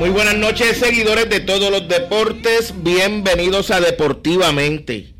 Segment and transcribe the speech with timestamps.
[0.00, 2.72] Muy buenas noches, seguidores de todos los deportes.
[2.82, 5.12] Bienvenidos a Deportivamente.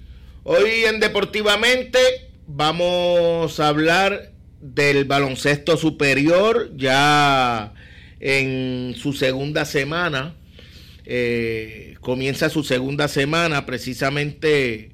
[0.42, 1.98] Hoy en Deportivamente
[2.46, 7.74] vamos a hablar del baloncesto superior ya
[8.20, 10.34] en su segunda semana.
[11.04, 14.92] Eh, comienza su segunda semana precisamente,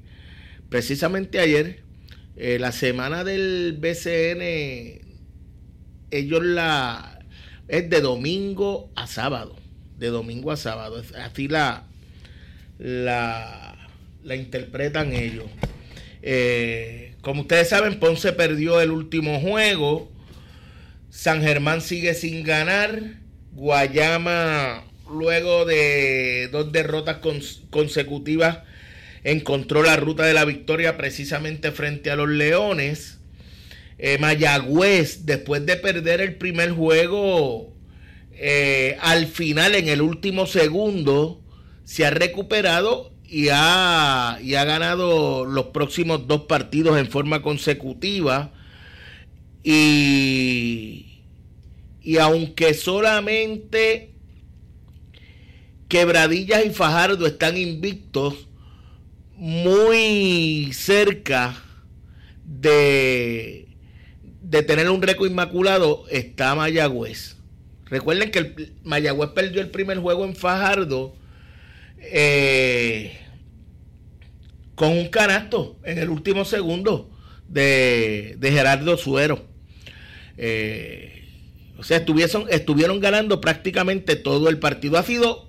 [0.67, 1.81] precisamente ayer.
[2.35, 4.99] Eh, la semana del BCN,
[6.11, 7.19] ellos la
[7.69, 9.55] es de domingo a sábado
[9.97, 11.01] de domingo a sábado.
[11.17, 11.83] Así la,
[12.79, 13.89] la,
[14.23, 15.45] la interpretan ellos.
[16.21, 20.11] Eh, como ustedes saben, Ponce perdió el último juego.
[21.09, 23.01] San Germán sigue sin ganar.
[23.53, 27.17] Guayama, luego de dos derrotas
[27.71, 28.59] consecutivas,
[29.23, 33.17] encontró la ruta de la victoria precisamente frente a los Leones.
[33.97, 37.73] Eh, Mayagüez, después de perder el primer juego,
[38.39, 41.41] eh, al final, en el último segundo,
[41.83, 48.51] se ha recuperado y ha, y ha ganado los próximos dos partidos en forma consecutiva.
[49.63, 51.21] Y,
[52.01, 54.11] y aunque solamente
[55.87, 58.47] Quebradillas y Fajardo están invictos,
[59.37, 61.63] muy cerca
[62.43, 63.67] de,
[64.41, 67.36] de tener un récord inmaculado está Mayagüez.
[67.89, 71.15] Recuerden que el Mayagüez perdió el primer juego en Fajardo
[71.99, 73.17] eh,
[74.75, 77.09] con un canasto en el último segundo
[77.47, 79.45] de, Gerardo Suero.
[80.37, 81.27] Eh,
[81.77, 84.97] o sea, estuvieron, ganando prácticamente todo el partido.
[84.97, 85.47] Ha sido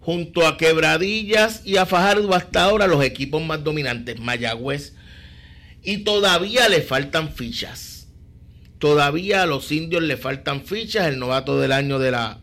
[0.00, 4.94] junto a Quebradillas y a Fajardo hasta ahora los equipos más dominantes, Mayagüez.
[5.82, 7.87] Y todavía le faltan fichas
[8.78, 11.08] Todavía a los indios le faltan fichas.
[11.08, 12.40] El novato del año de la,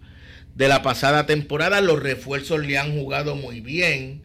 [0.56, 1.81] de la pasada temporada.
[1.81, 4.23] Los refuerzos le han jugado muy bien.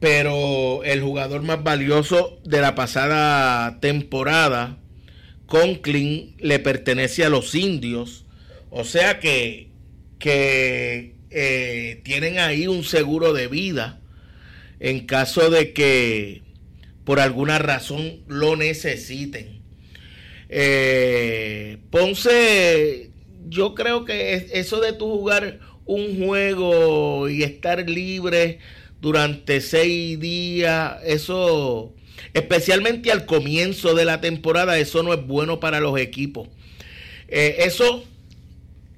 [0.00, 4.78] Pero el jugador más valioso de la pasada temporada,
[5.46, 8.26] Conklin, le pertenece a los indios.
[8.70, 9.70] O sea que,
[10.18, 14.00] que eh, tienen ahí un seguro de vida
[14.78, 16.42] en caso de que
[17.04, 19.63] por alguna razón lo necesiten.
[20.56, 23.10] Eh, Ponce,
[23.48, 28.60] yo creo que eso de tu jugar un juego y estar libre
[29.00, 31.92] durante seis días, eso,
[32.34, 36.48] especialmente al comienzo de la temporada, eso no es bueno para los equipos.
[37.26, 38.04] Eh, eso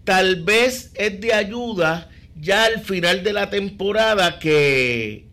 [0.05, 5.25] tal vez es de ayuda ya al final de la temporada que,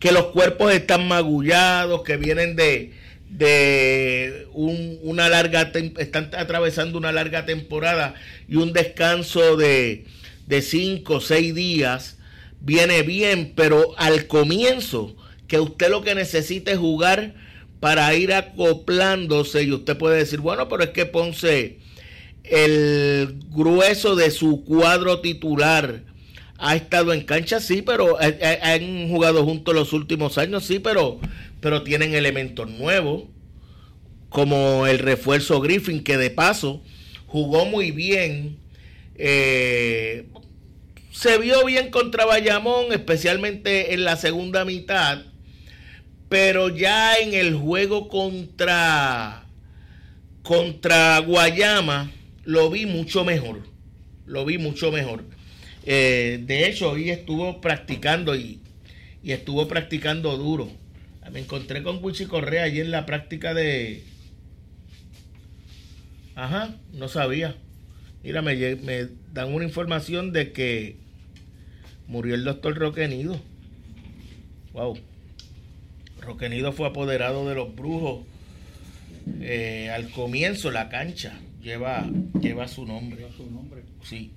[0.00, 2.92] que los cuerpos están magullados, que vienen de,
[3.36, 8.14] de una larga, están atravesando una larga temporada
[8.48, 10.04] y un descanso de,
[10.46, 12.16] de cinco o seis días,
[12.60, 15.16] viene bien, pero al comienzo,
[15.48, 17.34] que usted lo que necesita es jugar
[17.80, 21.80] para ir acoplándose y usted puede decir, bueno, pero es que Ponce,
[22.44, 26.02] el grueso de su cuadro titular,
[26.56, 31.18] ha estado en cancha, sí, pero han jugado juntos los últimos años, sí, pero
[31.64, 33.22] pero tienen elementos nuevos,
[34.28, 36.82] como el refuerzo Griffin, que de paso
[37.26, 38.58] jugó muy bien.
[39.14, 40.26] Eh,
[41.10, 45.22] se vio bien contra Bayamón, especialmente en la segunda mitad,
[46.28, 49.46] pero ya en el juego contra,
[50.42, 52.12] contra Guayama
[52.44, 53.62] lo vi mucho mejor.
[54.26, 55.24] Lo vi mucho mejor.
[55.86, 58.60] Eh, de hecho, hoy estuvo practicando y,
[59.22, 60.83] y estuvo practicando duro.
[61.30, 64.04] Me encontré con Wichi Correa allí en la práctica de.
[66.34, 67.56] Ajá, no sabía.
[68.22, 70.96] Mira, me, me dan una información de que
[72.06, 73.40] murió el doctor Roquenido.
[74.72, 74.98] Wow.
[76.20, 78.24] Roquenido fue apoderado de los brujos
[79.40, 82.06] eh, al comienzo, la cancha lleva,
[82.40, 83.20] lleva su nombre.
[83.20, 83.82] Lleva su nombre.
[84.02, 84.32] Sí.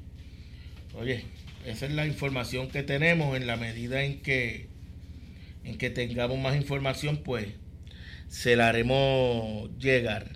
[0.95, 1.25] Oye,
[1.66, 4.68] esa es la información que tenemos en la medida en que
[5.68, 7.48] en que tengamos más información, pues
[8.28, 10.31] se la haremos llegar.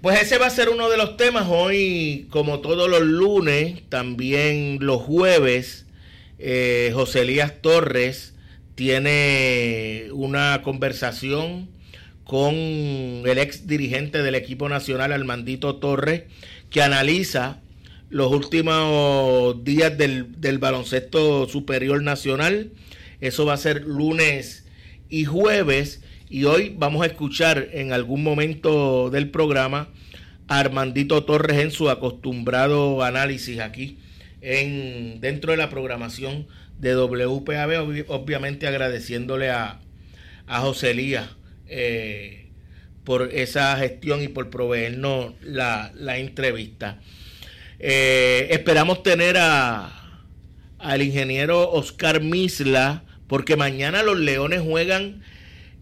[0.00, 4.78] Pues ese va a ser uno de los temas hoy, como todos los lunes, también
[4.80, 5.86] los jueves,
[6.38, 8.34] eh, José Elías Torres
[8.74, 11.70] tiene una conversación
[12.24, 16.24] con el ex dirigente del equipo nacional, Armandito Torres,
[16.70, 17.60] que analiza
[18.10, 22.72] los últimos días del, del baloncesto superior nacional.
[23.24, 24.66] Eso va a ser lunes
[25.08, 26.02] y jueves.
[26.28, 29.88] Y hoy vamos a escuchar en algún momento del programa
[30.46, 33.98] a Armandito Torres en su acostumbrado análisis aquí
[34.42, 36.46] en, dentro de la programación
[36.78, 39.80] de WPAB, obviamente agradeciéndole a,
[40.46, 41.30] a José Elías
[41.66, 42.50] eh,
[43.04, 47.00] por esa gestión y por proveernos la, la entrevista.
[47.78, 50.20] Eh, esperamos tener a,
[50.78, 55.22] al ingeniero Oscar Misla, porque mañana los Leones juegan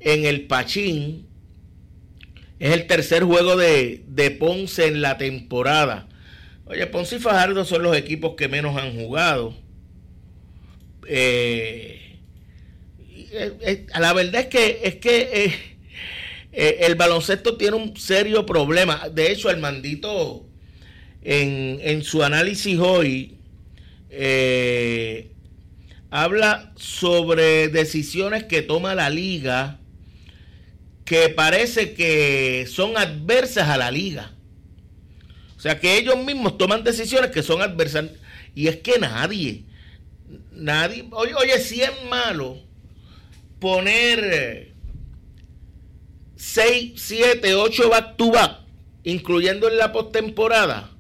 [0.01, 1.27] en el Pachín.
[2.59, 6.09] Es el tercer juego de, de Ponce en la temporada.
[6.67, 9.55] Oye, Ponce y Fajardo son los equipos que menos han jugado.
[11.09, 12.19] Eh,
[13.09, 15.53] eh, eh, la verdad es que es que
[16.53, 19.09] el baloncesto tiene un serio problema.
[19.09, 20.47] De hecho, el mandito
[21.23, 23.39] en, en su análisis hoy
[26.13, 29.81] habla sobre decisiones que toma la liga
[31.07, 34.35] que parece que son adversas a la liga.
[35.57, 38.11] O sea, que ellos mismos toman decisiones que son adversas.
[38.55, 39.65] Y es que nadie,
[40.53, 42.59] nadie, oye, oye si es malo
[43.59, 44.75] poner
[46.37, 48.59] 6, 7, 8 back to back,
[49.03, 50.91] incluyendo en la postemporada,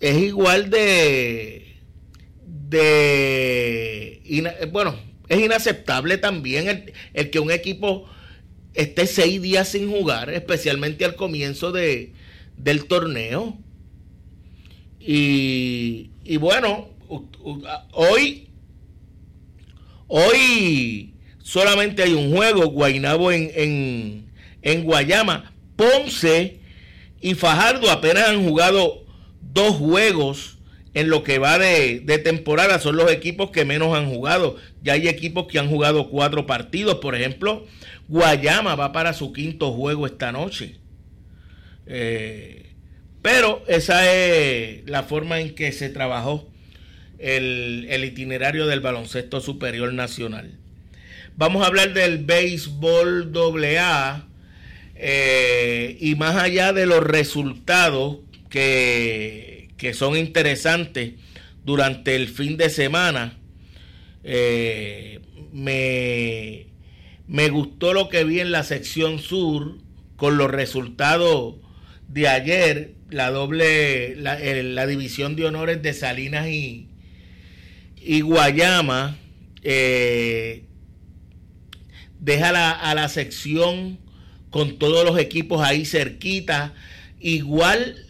[0.00, 1.55] es igual de,
[2.76, 8.08] de, bueno, es inaceptable también el, el que un equipo
[8.74, 12.12] esté seis días sin jugar, especialmente al comienzo de,
[12.56, 13.58] del torneo.
[15.00, 16.88] Y, y bueno,
[17.92, 18.48] hoy,
[20.08, 24.32] hoy solamente hay un juego, Guainabo en, en,
[24.62, 25.52] en Guayama.
[25.76, 26.60] Ponce
[27.20, 29.04] y Fajardo apenas han jugado
[29.40, 30.55] dos juegos
[30.96, 32.78] en lo que va de, de, temporada.
[32.78, 34.56] Son los equipos que menos han jugado.
[34.82, 36.96] Ya hay equipos que han jugado cuatro partidos.
[36.96, 37.66] Por ejemplo,
[38.08, 40.76] Guayama va para su quinto juego esta noche.
[41.86, 42.72] Eh,
[43.20, 46.48] pero esa es la forma en que se trabajó
[47.18, 50.52] el, itinerario del baloncesto superior nacional.
[51.36, 54.26] Vamos a hablar del béisbol AA
[54.94, 58.18] eh, y más allá de los resultados
[58.48, 59.45] que,
[59.76, 61.14] que, son interesantes
[61.64, 63.38] durante el fin de semana,
[64.24, 65.20] eh,
[65.52, 66.66] me,
[67.26, 69.78] me gustó lo que vi en la sección sur
[70.16, 71.56] con los resultados
[72.08, 76.88] de ayer, la doble, la, división de honores de Salinas y,
[77.96, 79.16] y Guayama,
[79.62, 80.64] eh,
[82.20, 83.98] deja la, a la sección
[84.50, 86.74] con todos los equipos ahí cerquita.
[87.20, 88.05] Igual,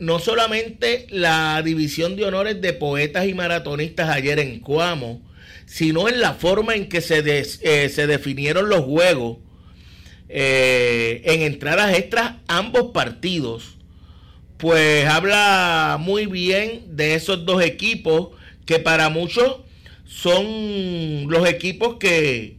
[0.00, 5.22] no solamente la división de honores de poetas y maratonistas ayer en Cuamo,
[5.66, 9.38] sino en la forma en que se, eh, se definieron los juegos
[10.28, 13.76] eh, en entradas extras ambos partidos,
[14.56, 18.30] pues habla muy bien de esos dos equipos
[18.66, 19.58] que para muchos
[20.06, 22.56] son los equipos que,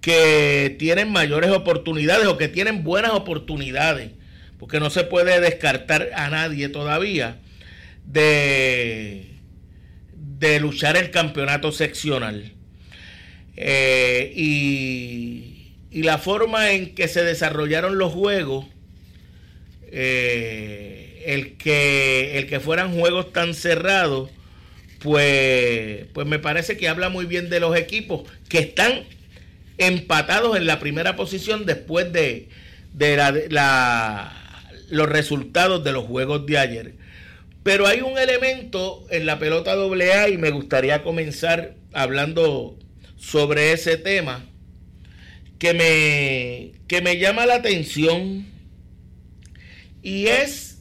[0.00, 4.12] que tienen mayores oportunidades o que tienen buenas oportunidades,
[4.58, 7.38] porque no se puede descartar a nadie todavía
[8.04, 9.38] de
[10.38, 12.52] de luchar el campeonato seccional.
[13.56, 18.66] Eh, y, y, la forma en que se desarrollaron los juegos,
[19.90, 24.30] eh, el, que, el que fueran juegos tan cerrados,
[25.00, 29.04] pues, pues me parece que habla muy bien de los equipos que están
[29.78, 32.48] empatados en la primera posición después de,
[32.92, 33.16] de
[33.50, 34.47] la,
[34.90, 36.94] los resultados de los juegos de ayer.
[37.62, 42.78] Pero hay un elemento en la pelota AA y me gustaría comenzar hablando
[43.16, 44.44] sobre ese tema
[45.58, 48.46] que me, que me llama la atención
[50.02, 50.78] y es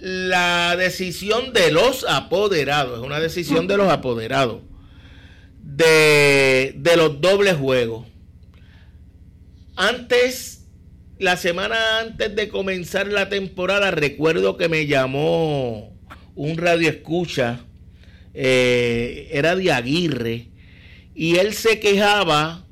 [0.00, 4.62] la decisión de los apoderados, es una decisión de los apoderados
[5.62, 8.06] de, de los dobles juegos.
[9.76, 10.59] Antes
[11.20, 15.94] la semana antes de comenzar la temporada, recuerdo que me llamó
[16.34, 17.60] un radio escucha,
[18.32, 20.48] eh, era de Aguirre,
[21.14, 22.64] y él se quejaba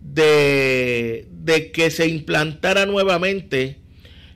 [0.00, 1.28] de,
[1.74, 3.76] que se implantara nuevamente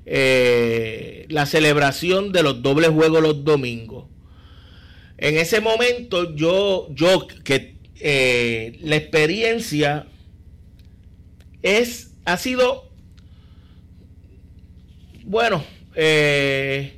[0.05, 4.05] eh, la celebración de los dobles juegos los domingos.
[5.17, 10.07] en ese momento yo, yo que eh, la experiencia
[11.63, 12.88] es, ha sido,
[15.29, 15.63] bueno,
[15.95, 16.95] eh,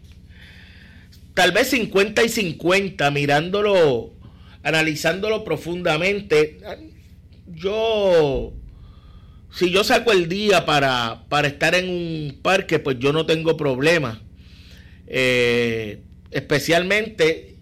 [1.35, 4.13] tal vez 50 y 50, mirándolo,
[4.63, 6.59] analizándolo profundamente.
[7.49, 8.53] Yo,
[9.53, 13.57] si yo saco el día para, para estar en un parque, pues yo no tengo
[13.57, 14.23] problema.
[15.09, 17.57] Eh, especialmente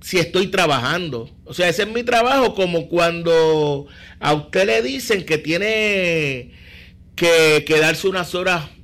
[0.00, 1.28] si estoy trabajando.
[1.44, 3.88] O sea, ese es mi trabajo, como cuando
[4.20, 6.52] a usted le dicen que tiene
[7.16, 8.75] que quedarse unas horas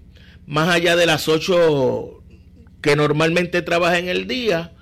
[0.52, 2.22] más allá de las 8
[2.82, 4.74] que normalmente trabaja en el día,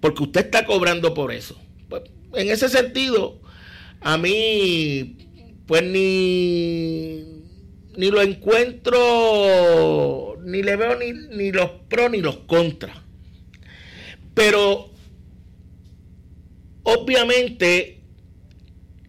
[0.00, 1.60] porque usted está cobrando por eso.
[1.90, 3.38] Pues, en ese sentido,
[4.00, 5.18] a mí,
[5.66, 7.24] pues ni,
[7.94, 8.98] ni lo encuentro,
[10.44, 12.96] ni le veo ni, ni los pros ni los contras.
[14.32, 14.92] Pero
[16.84, 18.00] obviamente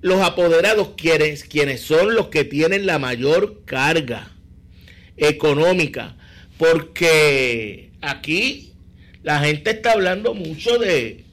[0.01, 4.32] los apoderados quienes, quienes son los que tienen la mayor carga
[5.17, 6.15] económica,
[6.57, 8.73] porque aquí
[9.23, 11.23] la gente está hablando mucho de,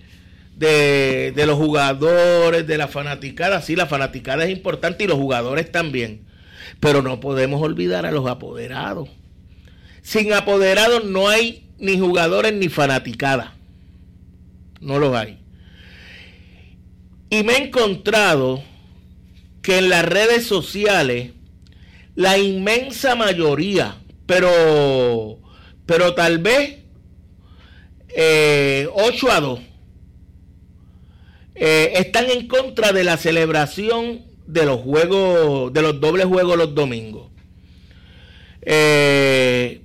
[0.60, 3.62] de, los jugadores, de la fanaticada.
[3.62, 6.26] Sí, la fanaticada es importante y los jugadores también.
[6.78, 9.08] Pero no podemos olvidar a los apoderados.
[10.02, 13.54] Sin apoderados no hay ni jugadores ni fanaticada.
[14.80, 15.38] No los hay.
[17.30, 18.62] Y me he encontrado
[19.62, 21.32] que en las redes sociales
[22.20, 23.96] la inmensa mayoría,
[24.26, 25.38] pero,
[25.86, 26.80] pero tal vez
[28.10, 28.86] 8 eh,
[29.30, 29.60] a 2,
[31.54, 36.74] eh, están en contra de la celebración de los juegos, de los dobles juegos los
[36.74, 37.30] domingos.
[38.60, 39.80] Eh,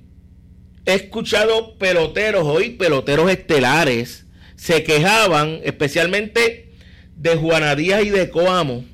[0.84, 4.26] he escuchado peloteros hoy, peloteros estelares,
[4.56, 6.74] se quejaban, especialmente
[7.16, 8.84] de Juana Díaz y de Coamo,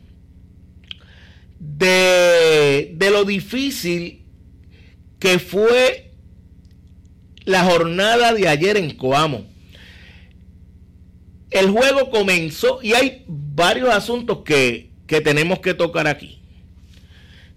[1.63, 4.25] de, de lo difícil
[5.21, 6.11] que fue
[7.45, 9.47] la jornada de ayer en Coamo.
[11.51, 16.41] El juego comenzó y hay varios asuntos que, que tenemos que tocar aquí.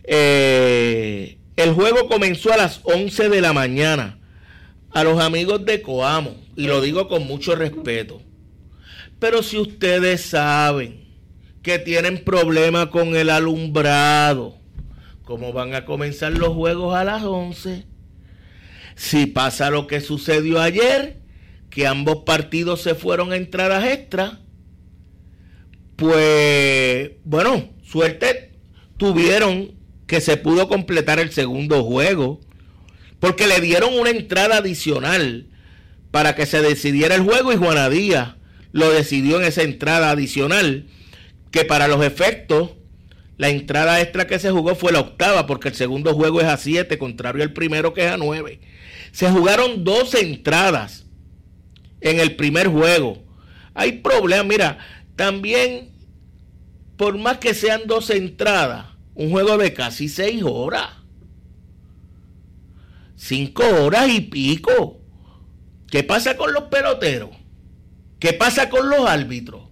[0.03, 4.19] Eh, el juego comenzó a las 11 de la mañana.
[4.91, 8.21] A los amigos de Coamo, y lo digo con mucho respeto,
[9.19, 11.04] pero si ustedes saben
[11.65, 14.55] que tienen problemas con el alumbrado,
[15.23, 17.87] ¿cómo van a comenzar los juegos a las 11?
[18.93, 21.17] Si pasa lo que sucedió ayer,
[21.71, 24.41] que ambos partidos se fueron a entradas extra,
[25.95, 28.51] pues bueno, suerte
[28.97, 29.71] tuvieron
[30.05, 32.41] que se pudo completar el segundo juego,
[33.19, 35.47] porque le dieron una entrada adicional
[36.11, 38.35] para que se decidiera el juego y Juana Díaz
[38.71, 40.85] lo decidió en esa entrada adicional,
[41.55, 42.71] que para los efectos,
[43.37, 46.57] la entrada extra que se jugó fue la octava, porque el segundo juego es a
[46.57, 48.59] siete, contrario al primero que es a nueve.
[49.13, 51.05] Se jugaron dos entradas
[52.01, 53.23] en el primer juego.
[53.73, 54.79] Hay problemas, mira,
[55.15, 55.93] también,
[56.97, 60.89] por más que sean dos entradas, un juego de casi seis horas.
[63.15, 64.99] Cinco horas y pico.
[65.89, 67.29] ¿Qué pasa con los peloteros?
[68.19, 69.64] ¿Qué pasa con los árbitros?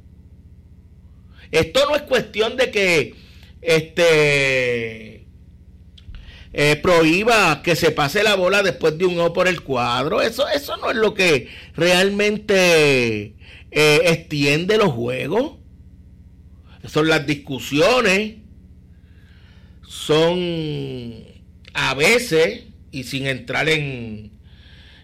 [1.54, 3.16] Esto no es cuestión de que
[3.62, 5.28] este
[6.52, 10.24] eh, prohíba que se pase la bola después de un O por el cuadro.
[10.24, 13.36] Eso, eso no es lo que realmente
[13.70, 15.58] eh, extiende los juegos.
[16.88, 18.38] Son las discusiones.
[19.88, 21.24] Son
[21.76, 24.32] a veces, y sin entrar en,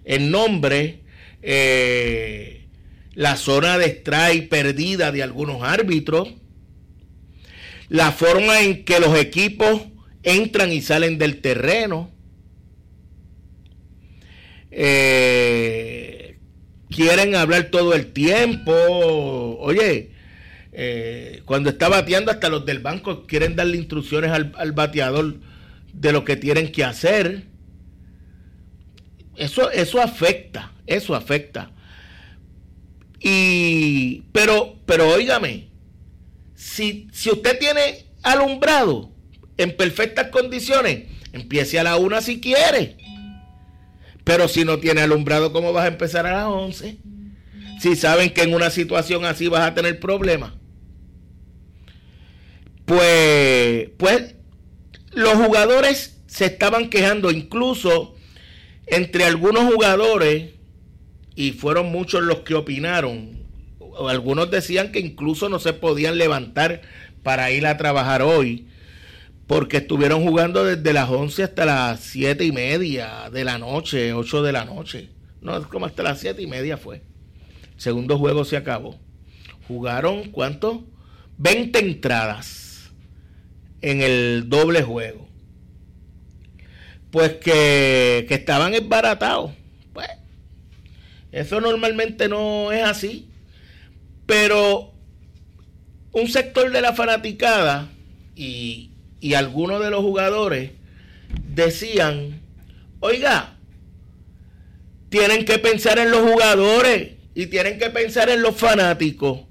[0.04, 1.02] en nombre,
[1.44, 2.59] eh,
[3.20, 6.30] la zona de strike perdida de algunos árbitros,
[7.90, 9.82] la forma en que los equipos
[10.24, 12.12] entran y salen del terreno.
[14.72, 16.38] Eh,
[16.90, 18.72] quieren hablar todo el tiempo.
[19.60, 20.12] Oye,
[20.72, 25.36] eh, cuando está bateando, hasta los del banco quieren darle instrucciones al, al, bateador
[25.92, 27.48] de lo que tienen que hacer.
[29.36, 31.74] Eso, eso afecta, eso afecta.
[33.20, 35.70] Y, pero, pero óigame,
[36.56, 39.12] si, si usted tiene alumbrado
[39.58, 42.98] en perfectas condiciones, empiece a la una si quiere.
[44.24, 46.98] Pero si no tiene alumbrado, ¿cómo vas a empezar a las 11?
[47.80, 50.54] Si saben que en una situación así vas a tener problemas.
[52.86, 54.36] Pues, pues
[55.14, 58.16] los jugadores se estaban quejando, incluso
[58.88, 60.59] entre algunos jugadores
[61.40, 63.46] y fueron muchos los que opinaron.
[64.10, 66.82] algunos decían que incluso no se podían levantar
[67.24, 68.68] para ir a trabajar hoy,
[69.48, 74.44] porque estuvieron jugando desde las 11 hasta las 7 y media de la noche, 8
[74.44, 75.12] de la noche.
[75.40, 77.04] No, como hasta las 7 y media fue.
[77.78, 79.00] Segundo juego se acabó.
[79.66, 80.84] Jugaron, ¿cuánto?
[81.38, 82.92] 20 entradas
[83.82, 85.26] en el doble juego.
[87.12, 89.52] Pues que, que estaban esbaratados.
[91.32, 93.28] Eso normalmente no es así.
[94.26, 94.94] Pero
[96.12, 97.90] un sector de la fanaticada
[98.36, 100.72] y, y algunos de los jugadores
[101.54, 102.42] decían,
[103.00, 103.56] oiga,
[105.10, 109.42] tienen que pensar en los jugadores y tienen que pensar en los fanáticos.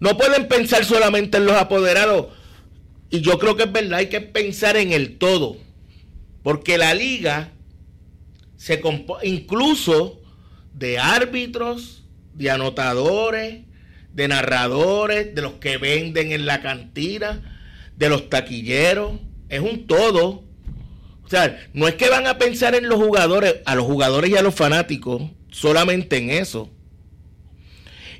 [0.00, 2.28] No pueden pensar solamente en los apoderados.
[3.10, 5.56] Y yo creo que es verdad, hay que pensar en el todo.
[6.42, 7.52] Porque la liga
[8.56, 8.80] se
[9.22, 10.20] incluso
[10.76, 12.04] de árbitros,
[12.34, 13.64] de anotadores,
[14.12, 19.12] de narradores, de los que venden en la cantina, de los taquilleros,
[19.48, 20.44] es un todo.
[21.24, 24.36] O sea, no es que van a pensar en los jugadores, a los jugadores y
[24.36, 26.70] a los fanáticos, solamente en eso.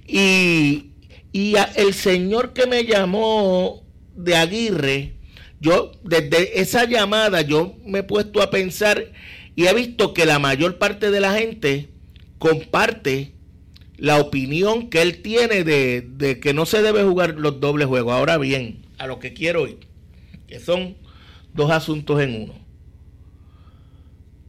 [0.06, 0.92] Y,
[1.32, 3.84] y el señor que me llamó
[4.14, 5.16] de Aguirre,
[5.60, 9.12] yo desde esa llamada yo me he puesto a pensar
[9.54, 11.90] y he visto que la mayor parte de la gente
[12.38, 13.32] comparte
[13.96, 18.14] la opinión que él tiene de, que no se debe jugar los dobles juegos.
[18.14, 19.80] Ahora bien, a lo que quiero ir,
[20.46, 20.96] que son
[21.54, 22.54] dos asuntos en uno.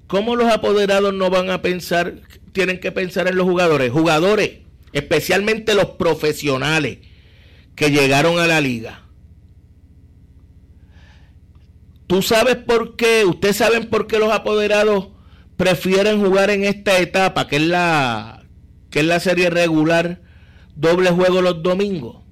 [0.08, 2.22] ¿Cómo los apoderados no van a pensar,
[2.54, 3.92] tienen que pensar en los jugadores?
[3.92, 4.60] Jugadores,
[4.94, 7.00] especialmente los profesionales
[7.76, 9.04] que llegaron a la liga.
[12.08, 13.26] ¿Tú sabes por qué?
[13.26, 15.10] ¿Ustedes saben por qué los apoderados
[15.58, 18.46] prefieren jugar en esta etapa, que es la
[18.90, 20.22] que es la serie regular,
[20.76, 22.24] doble juego los domingos.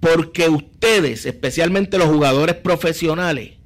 [0.00, 3.58] Porque ustedes, especialmente los jugadores profesionales,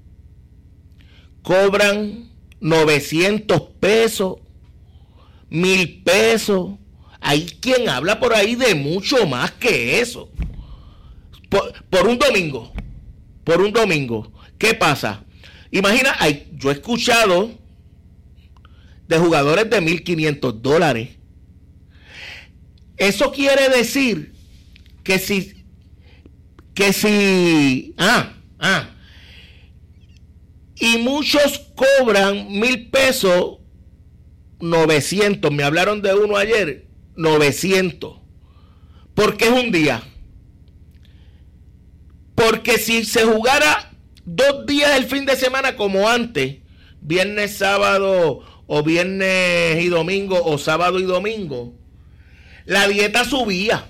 [1.42, 4.36] cobran 900 pesos,
[5.50, 6.70] mil pesos.
[7.20, 10.30] Hay quien habla por ahí de mucho más que eso.
[11.48, 12.72] Por, un domingo.
[13.44, 14.32] Por un domingo.
[14.58, 15.24] ¿Qué pasa?
[15.70, 16.16] Imagina,
[16.52, 17.61] yo he escuchado
[19.12, 21.22] de jugadores de 1.500 dólares
[22.96, 24.32] eso quiere decir
[25.02, 25.64] que si,
[26.72, 28.90] que si, ah, ah,
[30.76, 33.58] y muchos cobran mil pesos,
[34.60, 38.20] 900, me hablaron de uno ayer, 900,
[39.14, 40.02] porque es un día.
[42.36, 43.92] Porque si se jugara
[44.24, 46.58] dos días el fin de semana como antes,
[47.00, 48.44] viernes, sábado
[48.74, 51.74] o viernes y domingo o sábado y domingo,
[52.64, 53.84] la dieta subía.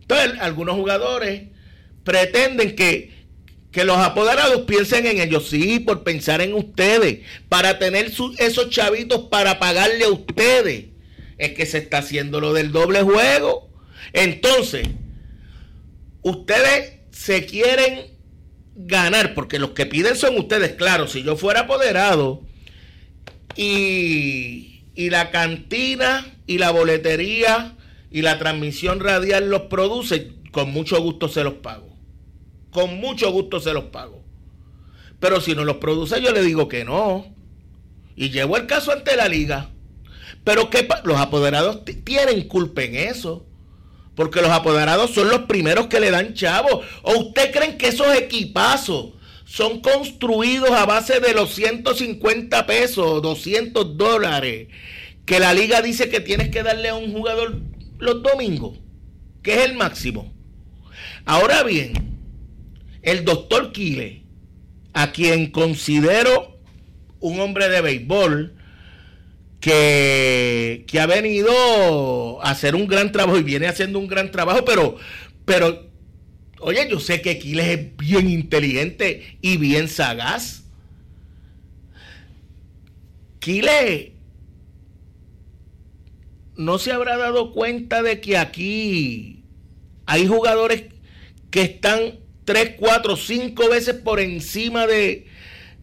[0.00, 1.44] Entonces, algunos jugadores
[2.02, 3.12] pretenden que,
[3.84, 9.60] los apoderados piensen en ellos, sí, por pensar en ustedes, para tener esos chavitos para
[9.60, 10.86] pagarle a ustedes.
[11.38, 13.70] Es que se está haciendo lo del doble juego.
[14.12, 14.88] Entonces,
[16.22, 18.00] ustedes se quieren
[18.74, 22.50] ganar, porque los que piden son ustedes, claro, si yo fuera apoderado
[23.56, 27.76] y, la cantina y la boletería
[28.10, 31.96] y la transmisión radial los produce, con mucho gusto se los pago.
[32.70, 34.22] Con mucho gusto se los pago.
[35.20, 37.26] Pero si no los produce, yo le digo que no.
[38.16, 39.70] Y llevo el caso ante la liga.
[40.44, 43.46] Pero que los apoderados tienen culpa en eso.
[44.14, 46.82] Porque los apoderados son los primeros que le dan chavo.
[47.02, 49.12] ¿O usted creen que esos equipazos
[49.52, 54.68] son construidos a base de los 150 pesos, 200 dólares
[55.26, 57.60] que la liga dice que tienes que darle a un jugador
[57.98, 58.78] los domingos,
[59.42, 60.32] que es el máximo.
[61.26, 61.92] Ahora bien,
[63.02, 64.22] el doctor Kile,
[64.94, 66.58] a quien considero
[67.20, 68.54] un hombre de béisbol,
[69.60, 74.64] que, que, ha venido a hacer un gran trabajo y viene haciendo un gran trabajo,
[74.64, 74.96] pero,
[75.44, 75.91] pero,
[76.62, 80.62] oye, yo sé que Quiles es bien inteligente y bien sagaz.
[83.40, 84.12] Quiles
[86.56, 89.42] no se habrá dado cuenta de que aquí
[90.06, 90.84] hay jugadores
[91.50, 95.26] que están 3, 4, 5 veces por encima de,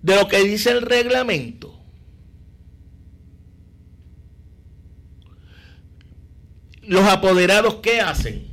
[0.01, 1.77] de lo que dice el reglamento.
[6.81, 8.48] Los apoderados, ¿qué hacen?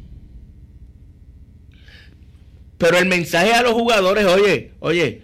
[2.79, 5.23] Pero el mensaje a los jugadores, oye, oye,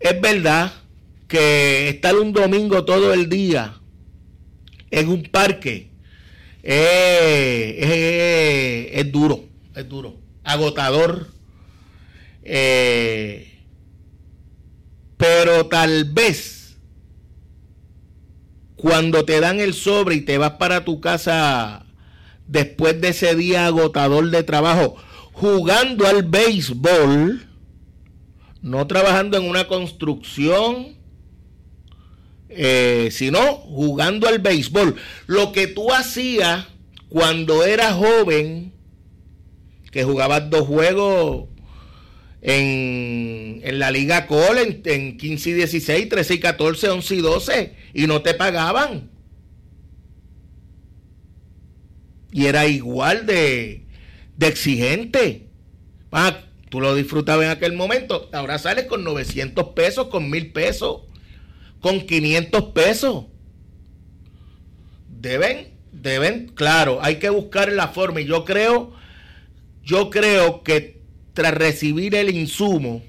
[0.00, 0.72] es verdad
[1.28, 3.74] que estar un domingo todo el día
[4.90, 5.90] en un parque
[6.62, 7.82] es,
[9.10, 9.44] duro,
[9.74, 11.28] es duro, agotador.
[12.44, 13.48] Eh,
[15.16, 16.76] pero tal vez
[18.76, 21.86] cuando te dan el sobre y te vas para tu casa
[22.48, 24.96] después de ese día agotador de trabajo,
[25.32, 27.46] jugando al béisbol,
[28.60, 30.96] no trabajando en una construcción,
[32.48, 34.94] eh, sino jugando al béisbol.
[35.26, 36.66] Lo que tú hacías
[37.08, 38.72] cuando eras joven,
[39.90, 41.48] que jugabas dos juegos
[42.40, 47.76] en, la Liga Col en, en 15 y 16, 13 y 14, 11 y 12,
[47.94, 49.10] y no te pagaban.
[52.32, 53.84] Y era igual de,
[54.36, 55.48] de exigente.
[56.10, 58.28] Ah, tú lo disfrutabas en aquel momento.
[58.32, 61.02] Ahora sales con 900 pesos, con 1000 pesos,
[61.80, 63.24] con 500 pesos.
[65.08, 68.20] Deben, deben, claro, hay que buscar la forma.
[68.20, 68.92] Y yo creo,
[69.84, 71.00] yo creo que
[71.34, 73.02] tras recibir el insumo,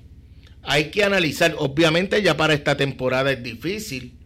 [0.61, 4.17] hay que analizar, obviamente ya para esta temporada es difícil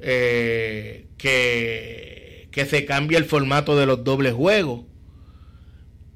[0.00, 4.84] eh, que, que se cambie el formato de los dobles juegos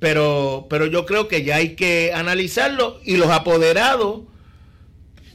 [0.02, 4.22] pero, pero yo creo que ya hay que analizarlo y los apoderados,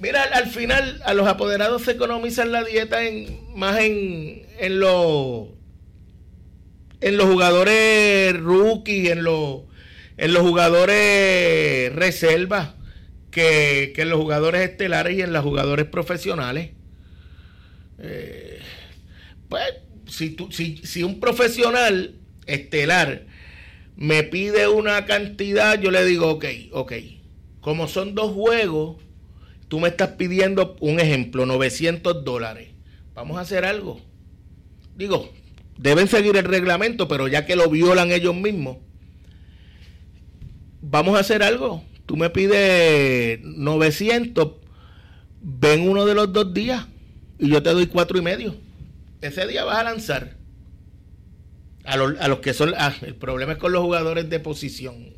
[0.01, 5.47] mira, al final a los apoderados se economizan la dieta en, más en, en, los,
[6.99, 9.61] en los jugadores rookie, en los,
[10.17, 12.71] en los jugadores reservas,
[13.31, 16.71] que, en los jugadores estelares y en los jugadores profesionales.
[17.99, 18.59] Eh,
[19.47, 19.63] pues
[20.09, 22.15] si, tú, si, si un profesional
[22.47, 23.36] estelar
[23.97, 26.93] me pide una cantidad, yo le digo, ok, ok.
[27.61, 28.97] Como son dos juegos,
[29.67, 32.69] tú me estás pidiendo un ejemplo, 900 dólares.
[33.15, 33.99] Vamos a hacer algo.
[34.95, 35.33] Digo,
[35.77, 38.77] deben seguir el reglamento, pero ya que lo violan ellos mismos,
[40.79, 41.83] vamos a hacer algo.
[42.05, 44.51] Tú me pides 900,
[45.41, 46.85] ven uno de los dos días
[47.39, 48.55] y yo te doy cuatro y medio.
[49.21, 50.37] Ese día vas a lanzar
[51.87, 52.73] a, los que son...
[52.77, 55.13] Ah, el problema es con los jugadores de posición.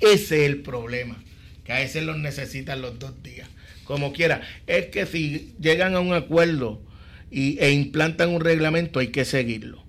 [0.00, 1.22] Ese es el problema.
[1.64, 3.48] Que a veces los necesitan los dos días.
[3.84, 4.42] Como quiera.
[4.66, 6.82] Es que si llegan a un acuerdo
[7.30, 9.82] y, e implantan un reglamento, hay que seguirlo.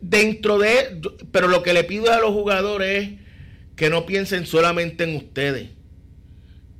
[0.00, 1.00] Dentro de...
[1.30, 3.10] Pero lo que le pido a los jugadores es
[3.76, 5.68] que no piensen solamente en ustedes.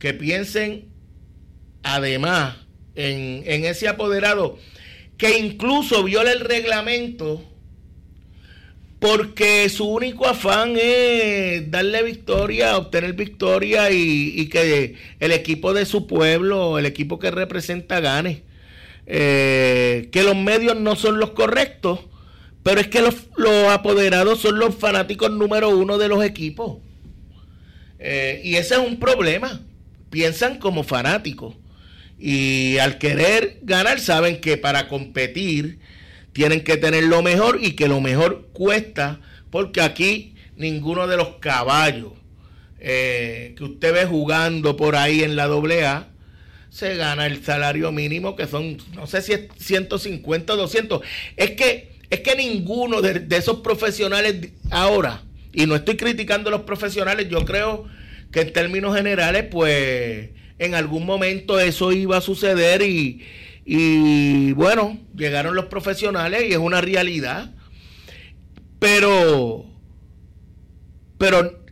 [0.00, 0.86] Que piensen
[1.84, 2.56] además
[2.96, 4.58] en, en ese apoderado
[5.16, 7.44] que incluso viola el reglamento
[9.02, 16.06] porque su único afán es darle victoria, obtener victoria y, que el equipo de su
[16.06, 18.44] pueblo, el equipo que representa, gane.
[19.06, 21.98] Eh, que los medios no son los correctos,
[22.62, 23.16] pero es que los,
[23.72, 26.78] apoderados son los fanáticos número uno de los equipos.
[27.98, 29.62] Eh, y ese es un problema.
[30.10, 31.56] Piensan como fanáticos.
[32.20, 35.80] Y al querer ganar, saben que para competir
[36.32, 41.36] tienen que tener lo mejor y que lo mejor cuesta, porque aquí ninguno de los
[41.40, 42.12] caballos
[42.80, 46.08] eh, que usted ve jugando por ahí en la AA
[46.70, 51.02] se gana el salario mínimo, que son, no sé si es 150 o 200.
[51.36, 56.52] Es que, es que ninguno de, de esos profesionales ahora, y no estoy criticando a
[56.52, 57.86] los profesionales, yo creo
[58.32, 63.22] que en términos generales, pues en algún momento eso iba a suceder y,
[63.64, 67.54] y bueno, llegaron los profesionales y es una realidad.
[68.78, 69.64] Pero,
[71.18, 71.62] pero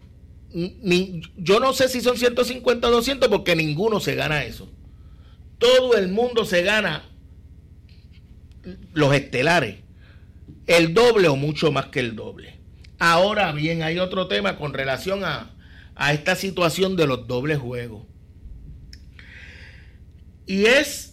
[1.36, 4.70] yo no sé si son 150 o 200 porque ninguno se gana eso.
[5.58, 7.04] Todo el mundo se gana
[8.92, 9.78] los estelares,
[10.66, 12.58] el doble o mucho más que el doble.
[12.98, 15.50] Ahora bien, hay otro tema con relación a,
[15.96, 18.06] a esta situación de los dobles juegos.
[20.46, 21.09] Y es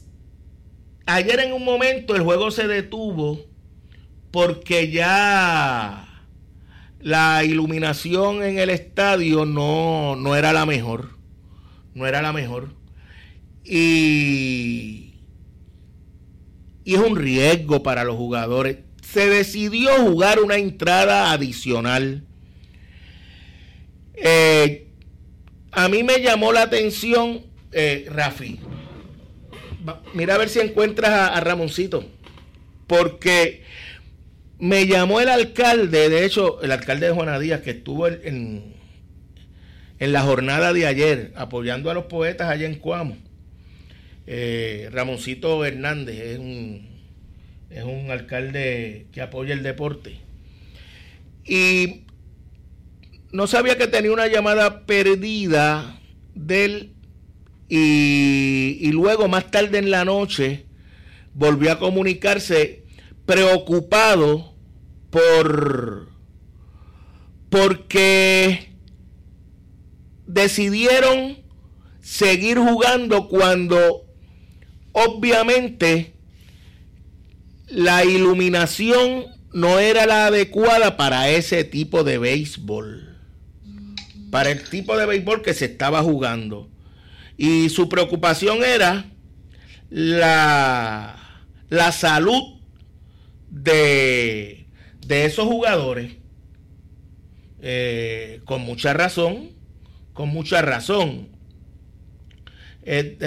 [1.09, 3.39] Ayer en un momento el juego se detuvo
[4.29, 6.25] porque ya
[6.99, 11.17] la iluminación en el estadio no, no era la mejor.
[11.93, 12.73] No era la mejor.
[13.63, 15.13] Y,
[16.83, 18.79] y es un riesgo para los jugadores.
[19.01, 22.25] Se decidió jugar una entrada adicional.
[24.13, 24.89] Eh,
[25.71, 28.59] a mí me llamó la atención, eh, Rafi,
[30.13, 32.06] mira a ver si encuentras a, Ramoncito.
[32.88, 33.63] Porque
[34.60, 38.73] me llamó el alcalde, de hecho, el alcalde de Juana Díaz, que estuvo en,
[40.00, 43.17] en la jornada de ayer apoyando a los poetas allá en Cuamo.
[44.26, 46.88] Eh, Ramoncito Hernández es un,
[47.69, 50.19] es un alcalde que apoya el deporte.
[51.45, 52.04] y
[53.32, 56.00] no sabía que tenía una llamada perdida
[56.34, 56.93] de él
[57.69, 60.65] y, luego más tarde en la noche
[61.34, 62.84] volvió a comunicarse
[63.25, 64.53] preocupado
[65.10, 66.08] por
[67.49, 68.71] porque
[70.25, 71.38] decidieron
[72.01, 74.06] seguir jugando cuando
[74.91, 76.13] obviamente
[77.67, 83.17] la iluminación no era la adecuada para ese tipo de béisbol.
[84.32, 86.69] Para el tipo de béisbol que se estaba jugando.
[87.38, 89.06] Y su preocupación era
[89.89, 91.15] la,
[91.69, 92.60] la salud
[93.50, 94.67] de,
[95.06, 96.13] de esos jugadores.
[97.60, 99.52] Eh, con mucha razón,
[100.13, 101.30] con mucha razón.
[102.84, 103.17] Eh,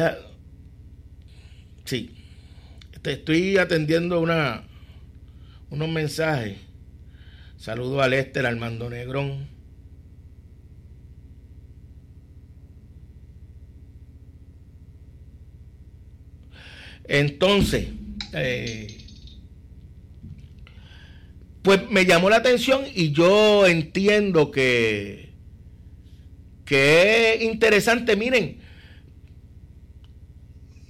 [1.85, 2.15] sí,
[3.03, 4.65] te estoy atendiendo una,
[5.71, 6.59] unos mensajes.
[7.57, 9.49] Saludo a Lester Armando Negrón.
[17.11, 17.89] Entonces,
[18.35, 18.99] eh,
[21.61, 25.31] pues me llamó la atención y yo entiendo que,
[26.65, 28.15] que es interesante.
[28.15, 28.61] Miren,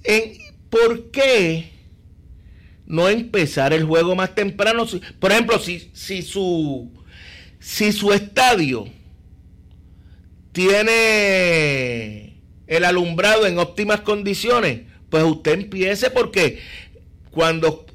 [0.03, 0.33] en,
[0.69, 1.71] ¿por qué
[2.85, 4.85] no empezar el juego más temprano?
[5.19, 7.03] Por ejemplo, si, si, su,
[7.59, 8.85] si su estadio
[10.51, 16.59] tiene el alumbrado en óptimas condiciones, pues usted empiece porque
[17.29, 17.85] cuando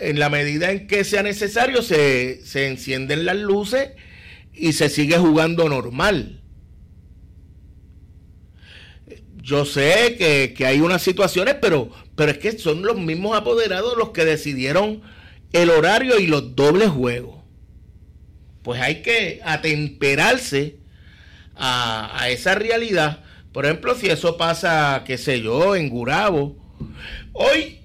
[0.00, 3.90] en la medida en que sea necesario, se, encienden las luces
[4.54, 6.40] y se sigue jugando normal.
[9.36, 10.16] Yo sé
[10.56, 15.02] que, hay unas situaciones, pero, pero es que son los mismos apoderados los que decidieron
[15.52, 17.42] el horario y los dobles juegos.
[18.62, 20.76] Pues hay que atemperarse
[21.54, 23.24] a, a esa realidad.
[23.58, 26.54] Por ejemplo, si eso pasa, qué sé yo, en Gurabo.
[27.32, 27.80] Hoy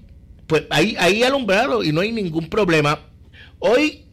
[0.45, 2.99] pues ahí, ahí alumbrado y no hay ningún problema.
[3.57, 4.05] Hoy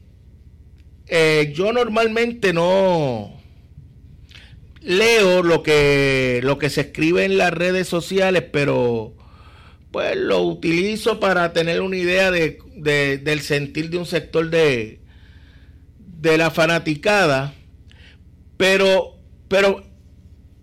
[1.07, 3.39] eh, yo normalmente no
[4.81, 9.13] leo lo que, lo que se escribe en las redes sociales, pero
[9.91, 15.01] pues lo utilizo para tener una idea de, del sentir de un sector de,
[15.99, 17.53] de la fanaticada.
[18.57, 19.90] Pero, pero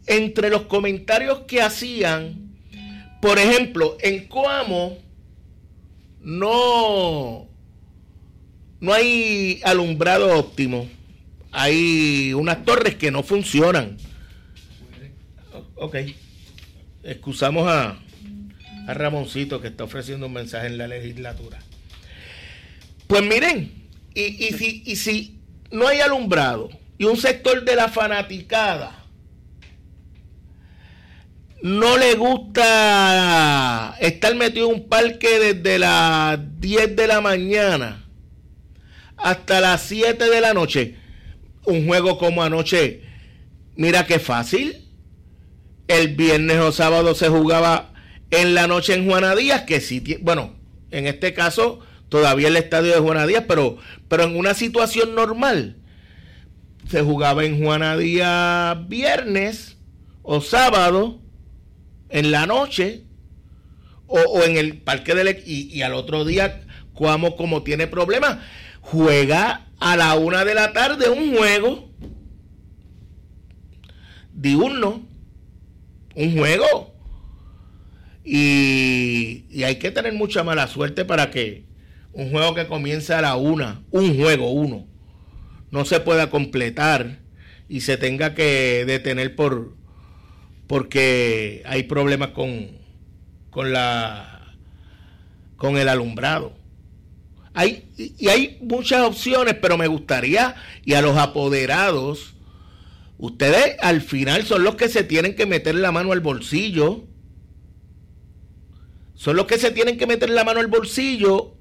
[0.08, 2.56] entre los comentarios que hacían,
[3.22, 4.98] por ejemplo, en Coamo,
[6.22, 7.48] no,
[8.80, 10.90] no hay alumbrado óptimo.
[11.52, 13.98] Hay unas torres que no funcionan.
[15.76, 15.96] Ok.
[17.04, 17.98] Excusamos a,
[18.88, 21.60] a Ramoncito que está ofreciendo un mensaje en la legislatura.
[23.08, 25.40] Pues miren, y, y, si, y si
[25.72, 29.07] no hay alumbrado y un sector de la fanaticada
[31.68, 38.06] no le gusta estar metido en un parque desde las 10 de la mañana
[39.18, 40.96] hasta las 7 de la noche.
[41.66, 43.04] Un juego como anoche,
[43.76, 44.88] mira qué fácil.
[45.90, 47.94] El viernes o sábado se jugaba
[48.32, 50.56] en la noche en Juana Díaz, que sí, bueno,
[50.92, 53.78] en este caso todavía el estadio de Juana Díaz, pero,
[54.08, 55.78] pero en una situación normal
[56.90, 59.78] se jugaba en Juana Díaz viernes
[60.24, 61.20] o sábado
[62.10, 63.04] en la noche
[64.08, 66.62] o, en el parque del y, y al otro día
[66.94, 68.40] Cuamo como tiene problemas
[68.82, 71.90] juega a la una de la tarde un juego
[74.34, 75.08] diurno
[76.18, 76.96] un juego.
[78.24, 81.64] Y, y, hay que tener mucha mala suerte para que
[82.12, 84.86] un juego que comience a la una un juego uno
[85.72, 87.20] no se pueda completar
[87.70, 89.77] y se tenga que detener por
[90.68, 92.70] porque hay problemas con,
[93.50, 94.38] con la
[95.56, 96.54] con el alumbrado.
[97.54, 102.36] Hay, y hay muchas opciones, pero me gustaría, y a los apoderados,
[103.18, 107.06] ustedes al final son los que se tienen que meter la mano al bolsillo.
[109.16, 111.56] Son los que se tienen que meter la mano al bolsillo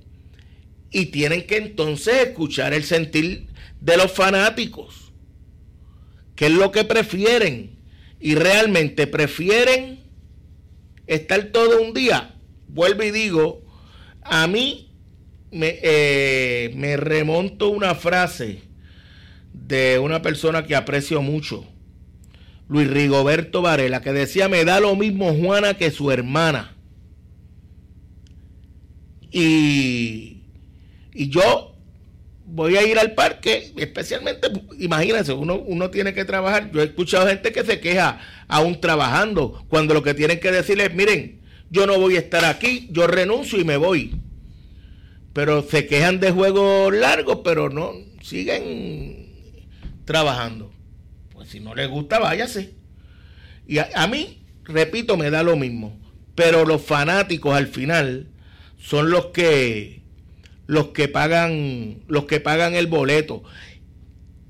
[0.90, 3.46] y tienen que entonces escuchar el sentir
[3.80, 5.12] de los fanáticos.
[6.34, 7.75] ¿Qué es lo que prefieren?
[8.20, 10.00] Y realmente prefieren
[11.06, 12.34] estar todo un día,
[12.68, 13.62] vuelvo y digo,
[14.22, 14.90] a mí
[15.50, 18.62] me, eh, me remonto una frase
[19.52, 21.64] de una persona que aprecio mucho,
[22.68, 26.74] Luis Rigoberto Varela, que decía, me da lo mismo Juana que su hermana.
[29.30, 30.42] Y,
[31.12, 31.75] y yo
[32.46, 36.70] voy a ir al parque, especialmente, imagínense, uno, uno tiene que trabajar.
[36.70, 40.80] Yo he escuchado gente que se queja aún trabajando, cuando lo que tienen que decir
[40.80, 44.20] es, miren, yo no voy a estar aquí, yo renuncio y me voy.
[45.32, 49.26] Pero se quejan de juegos largos, pero no, siguen
[50.04, 50.72] trabajando.
[51.32, 52.74] Pues si no les gusta, váyase.
[53.66, 56.00] Y a mí, repito, me da lo mismo.
[56.34, 58.28] Pero los fanáticos al final
[58.78, 60.05] son los que
[60.66, 63.42] los que pagan los que pagan el boleto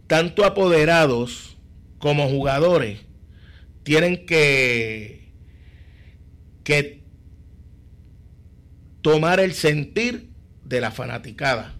[0.07, 1.57] tanto apoderados
[1.98, 3.00] como jugadores
[3.83, 5.33] tienen que
[6.64, 7.02] que
[9.02, 10.31] tomar el sentir
[10.64, 11.74] de la fanaticada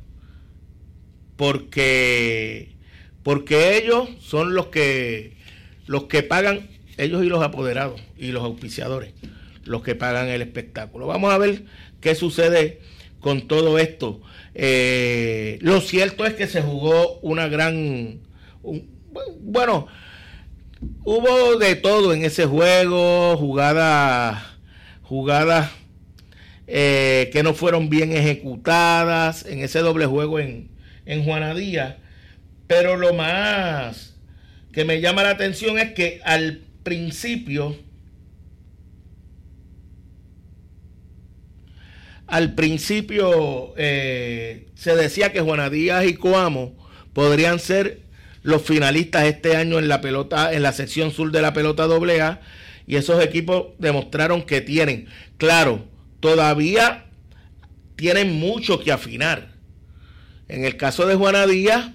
[1.37, 2.77] porque
[3.22, 5.37] porque ellos son los que
[5.87, 6.68] los que pagan
[6.99, 9.12] ellos y los apoderados y los auspiciadores
[9.66, 11.07] los que pagan el espectáculo.
[11.07, 11.64] Vamos a ver
[12.01, 12.81] qué sucede
[13.26, 14.20] con todo esto.
[14.54, 18.20] Eh, lo cierto es que se jugó una gran...
[19.40, 19.88] bueno,
[21.02, 24.44] hubo de todo en ese juego, jugadas
[25.02, 25.72] jugadas
[26.68, 30.68] eh, que no fueron bien ejecutadas en ese doble juego en,
[31.04, 31.98] en Juanadía.
[32.68, 34.14] Pero lo más
[34.72, 37.76] que me llama la atención es que al principio
[42.26, 46.74] Al principio eh, se decía que Juana Díaz y Coamo
[47.12, 48.00] podrían ser
[48.42, 52.40] los finalistas este año en la pelota, en la sección sur de la pelota AA,
[52.86, 55.08] y esos equipos demostraron que tienen,
[55.38, 55.84] claro,
[56.20, 57.06] todavía
[57.96, 59.52] tienen mucho que afinar.
[60.48, 61.90] En el caso de Juana Díaz,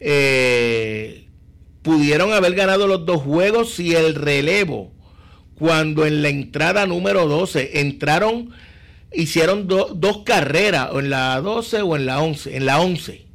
[0.00, 1.26] eh,
[1.82, 4.92] pudieron haber ganado los dos juegos si el relevo,
[5.54, 8.50] cuando en la entrada número 12 entraron
[9.12, 13.26] hicieron dos carreras, o en la 12 o en la 11, en la 11.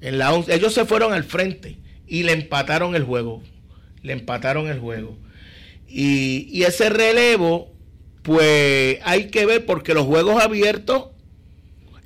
[0.00, 0.54] En la 11.
[0.54, 3.42] Ellos se fueron al frente y le empataron el juego.
[4.02, 5.18] Le empataron el juego.
[5.88, 7.72] Y, y ese relevo,
[8.22, 11.08] pues hay que ver porque los juegos abiertos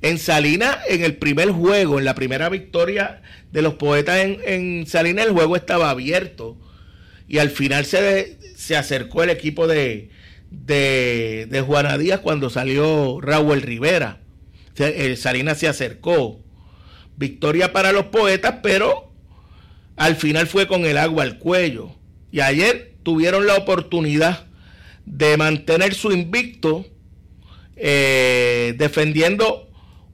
[0.01, 4.85] en Salinas, en el primer juego, en la primera victoria de los poetas en, en
[4.87, 6.57] Salinas, el juego estaba abierto.
[7.27, 10.09] Y al final se, se acercó el equipo de,
[10.49, 14.21] de, de Juana Díaz cuando salió Raúl Rivera.
[14.77, 16.39] El Salinas se acercó.
[17.17, 19.13] Victoria para los poetas, pero
[19.95, 21.91] al final fue con el agua al cuello.
[22.31, 24.47] Y ayer tuvieron la oportunidad
[25.05, 26.85] de mantener su invicto
[27.75, 29.69] eh, defendiendo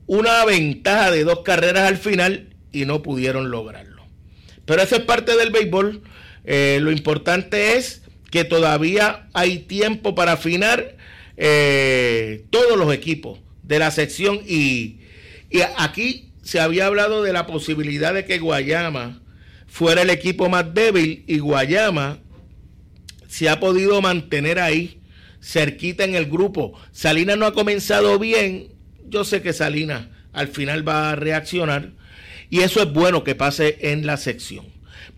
[0.07, 4.03] una ventaja de dos carreras al final y no pudieron lograrlo.
[4.65, 6.03] Pero eso es parte del béisbol.
[6.43, 8.00] Eh, lo importante es
[8.31, 10.95] que todavía hay tiempo para afinar
[11.37, 14.97] eh, todos los equipos de la sección y,
[15.77, 19.21] aquí se había hablado de la posibilidad de que Guayama
[19.67, 22.19] fuera el equipo más débil y Guayama
[23.27, 25.01] se ha podido mantener ahí
[25.41, 26.73] cerquita en el grupo.
[26.91, 28.69] Salinas no ha comenzado bien,
[29.07, 31.91] yo sé que Salinas al final va a reaccionar
[32.49, 34.65] y eso es bueno que pase en la sección.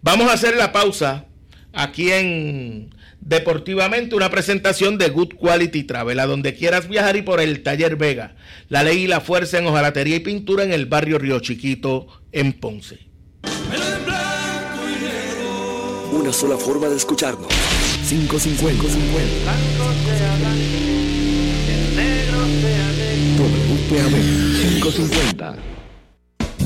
[0.02, 1.26] Vamos a hacer la pausa
[1.74, 2.90] aquí en
[3.26, 7.96] Deportivamente, una presentación de Good Quality Travel, a donde quieras viajar y por el Taller
[7.96, 8.36] Vega.
[8.68, 12.52] La ley y la fuerza en hojalatería y pintura en el barrio Río Chiquito, en
[12.52, 13.00] Ponce.
[16.12, 17.48] Una sola forma de escucharnos.
[18.10, 18.84] 550.
[23.38, 24.12] WPAB
[24.82, 25.56] 550.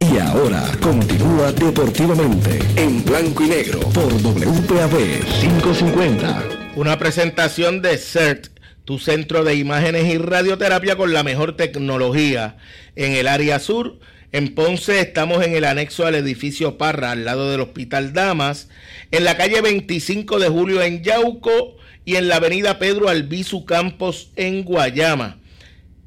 [0.00, 6.44] Y ahora continúa deportivamente en blanco y negro por WPAB 550.
[6.76, 8.46] Una presentación de CERT,
[8.84, 12.56] tu centro de imágenes y radioterapia con la mejor tecnología
[12.94, 13.98] en el área sur.
[14.30, 18.68] En Ponce estamos en el anexo al edificio Parra, al lado del Hospital Damas,
[19.10, 24.30] en la calle 25 de Julio en Yauco y en la avenida Pedro Albizu Campos
[24.36, 25.38] en Guayama.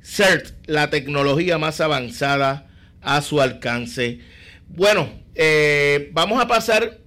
[0.01, 2.70] CERT, la tecnología más avanzada
[3.01, 4.19] a su alcance.
[4.67, 6.99] Bueno, eh, vamos a pasar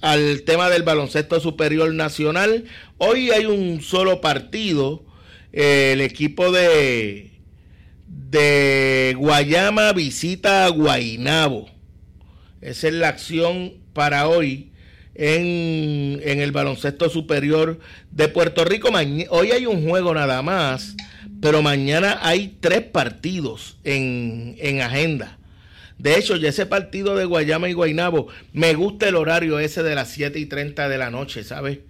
[0.00, 2.64] al tema del baloncesto superior nacional.
[2.98, 5.04] Hoy hay un solo partido.
[5.52, 7.30] Eh, el equipo de,
[8.06, 11.68] de Guayama visita a Guainabo.
[12.60, 14.72] Esa es la acción para hoy
[15.14, 17.78] en, en el baloncesto superior
[18.10, 18.88] de Puerto Rico.
[19.30, 20.96] hoy hay un juego nada más
[21.40, 25.38] pero mañana hay tres partidos en, agenda.
[25.98, 29.94] De hecho, ya ese partido de Guayama y Guainabo, me gusta el horario ese de
[29.94, 31.80] las 7 y 30 de la noche, ¿sabes?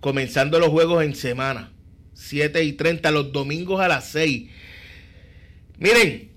[0.00, 1.72] Comenzando los juegos en semana.
[2.14, 4.50] 7 y 30, los domingos a las 6.
[5.78, 6.30] Miren,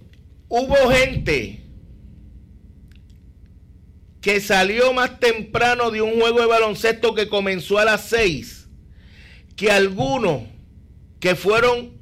[0.49, 1.61] hubo gente
[4.21, 8.59] que salió más temprano de un juego de baloncesto que comenzó a las 6
[9.59, 10.43] que algunos
[11.19, 11.98] que fueron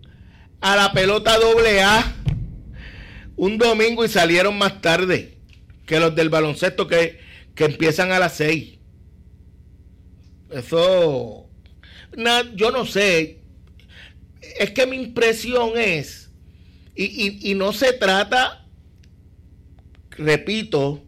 [0.62, 2.16] a la pelota doble A
[3.36, 5.38] un domingo y salieron más tarde
[5.86, 7.20] que los del baloncesto que,
[7.55, 8.78] empiezan a las 6.
[10.51, 11.49] Eso,
[12.55, 13.41] yo no sé,
[14.60, 16.32] es que mi impresión es,
[16.95, 18.66] y, y no se trata,
[20.12, 21.03] repito,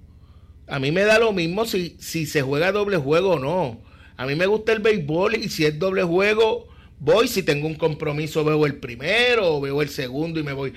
[0.70, 3.82] a mí me da lo mismo si, si se juega doble juego o no.
[4.18, 6.69] A mí me gusta el béisbol y si es doble juego,
[7.00, 10.74] voy, si tengo un compromiso veo el primero o veo el segundo y me voy,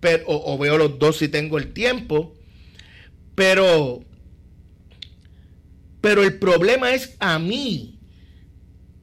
[0.00, 2.34] pero, o, veo los dos si tengo el tiempo,
[3.34, 4.04] pero,
[6.00, 7.98] pero el problema es a mí,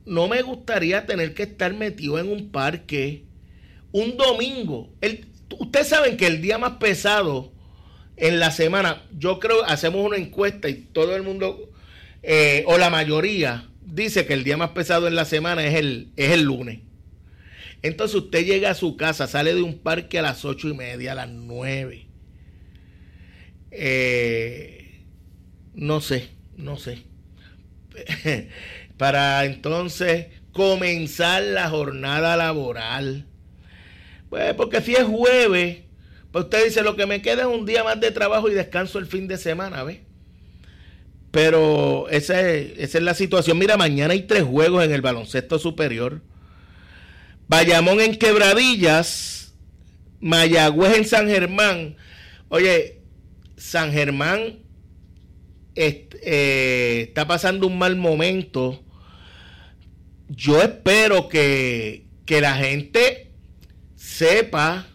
[0.05, 3.23] no me gustaría tener que estar metido en un parque
[3.91, 4.89] un domingo.
[5.01, 5.27] El,
[5.59, 7.51] ustedes saben que el día más pesado
[8.17, 11.71] en la semana, yo creo, hacemos una encuesta y todo el mundo,
[12.21, 16.11] eh, o la mayoría, dice que el día más pesado en la semana es el,
[16.15, 16.79] es el lunes.
[17.81, 21.13] Entonces usted llega a su casa, sale de un parque a las ocho y media,
[21.13, 22.07] a las nueve.
[23.71, 25.03] Eh,
[25.73, 27.03] no sé, no sé.
[28.97, 33.25] Para entonces comenzar la jornada laboral.
[34.29, 35.79] Pues porque si es jueves,
[36.31, 38.99] pues usted dice, lo que me queda es un día más de trabajo y descanso
[38.99, 39.99] el fin de semana, ¿ves?
[41.31, 43.57] Pero esa es, esa es la situación.
[43.57, 46.21] Mira, mañana hay tres juegos en el baloncesto superior.
[47.47, 49.53] Bayamón en Quebradillas,
[50.19, 51.95] Mayagüez en San Germán.
[52.49, 52.99] Oye,
[53.57, 54.59] San Germán
[55.75, 58.83] eh, está pasando un mal momento.
[60.27, 63.31] Yo espero que, que la gente
[63.95, 64.87] sepa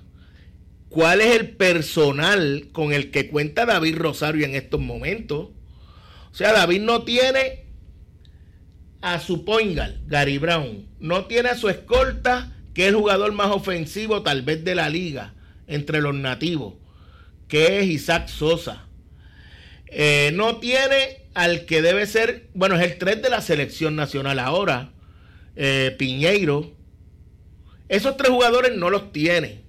[0.88, 5.50] cuál es el personal con el que cuenta David Rosario en estos momentos.
[6.36, 7.64] O sea, David no tiene
[9.00, 10.86] a su poingal, Gary Brown.
[11.00, 14.90] No tiene a su escolta, que es el jugador más ofensivo tal vez de la
[14.90, 15.32] liga,
[15.66, 16.74] entre los nativos,
[17.48, 18.86] que es Isaac Sosa.
[19.86, 24.38] Eh, no tiene al que debe ser, bueno, es el 3 de la selección nacional
[24.38, 24.92] ahora,
[25.56, 26.70] eh, Piñeiro.
[27.88, 29.62] Esos tres jugadores no los tiene.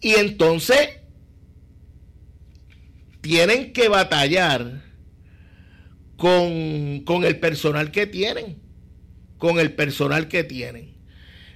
[0.00, 0.99] Y entonces
[3.20, 4.82] tienen que batallar
[6.16, 8.58] con, el personal que tienen.
[9.38, 10.94] Con el personal que tienen.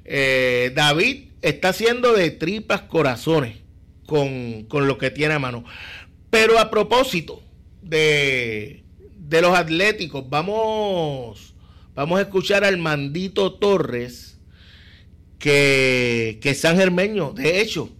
[0.04, 3.58] Eh, David está haciendo de tripas corazones
[4.06, 5.64] con, lo que tiene a mano.
[6.30, 7.42] Pero a propósito
[7.82, 8.84] de,
[9.18, 11.54] de los atléticos, vamos,
[11.94, 14.38] vamos a escuchar al Mandito Torres,
[15.38, 17.32] que, que es San Germeño.
[17.32, 17.90] De hecho,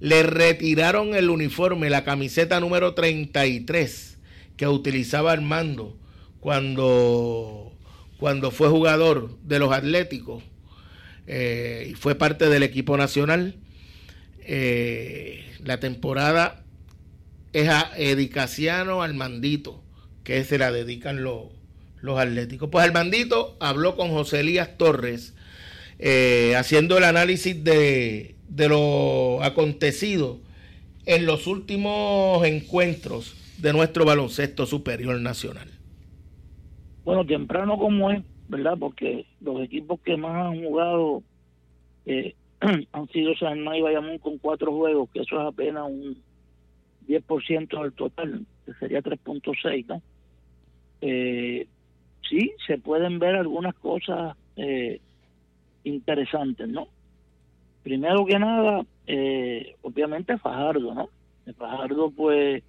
[0.00, 4.18] le retiraron el uniforme, la camiseta número 33
[4.56, 5.96] que utilizaba Armando
[6.40, 7.72] cuando,
[8.18, 10.42] cuando fue jugador de los Atléticos
[11.26, 13.56] eh, y fue parte del equipo nacional.
[14.40, 16.64] Eh, la temporada
[17.52, 19.82] es a Edicaciano Armandito,
[20.24, 21.44] que se la dedican los,
[22.00, 22.70] los Atléticos.
[22.70, 25.34] Pues Armandito habló con José Elías Torres,
[25.98, 30.38] eh, haciendo el análisis de, de lo acontecido
[31.06, 35.68] en los últimos encuentros de nuestro baloncesto superior nacional?
[37.04, 38.76] Bueno, temprano como es, ¿verdad?
[38.78, 41.22] Porque los equipos que más han jugado
[42.04, 42.34] eh,
[42.92, 46.16] han sido San y Bayamón con cuatro juegos, que eso es apenas un,
[47.10, 50.02] 10% del total, que sería 3.6, ¿no?
[51.00, 51.66] Eh,
[52.28, 55.00] sí, se pueden ver algunas cosas eh,
[55.84, 56.88] interesantes, ¿no?
[57.82, 61.08] Primero que nada, eh, obviamente Fajardo, ¿no?
[61.56, 62.62] Fajardo, pues,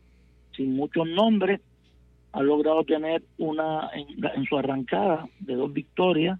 [0.55, 1.61] sin muchos nombres,
[2.33, 6.39] ha logrado tener una en, su arrancada de dos victorias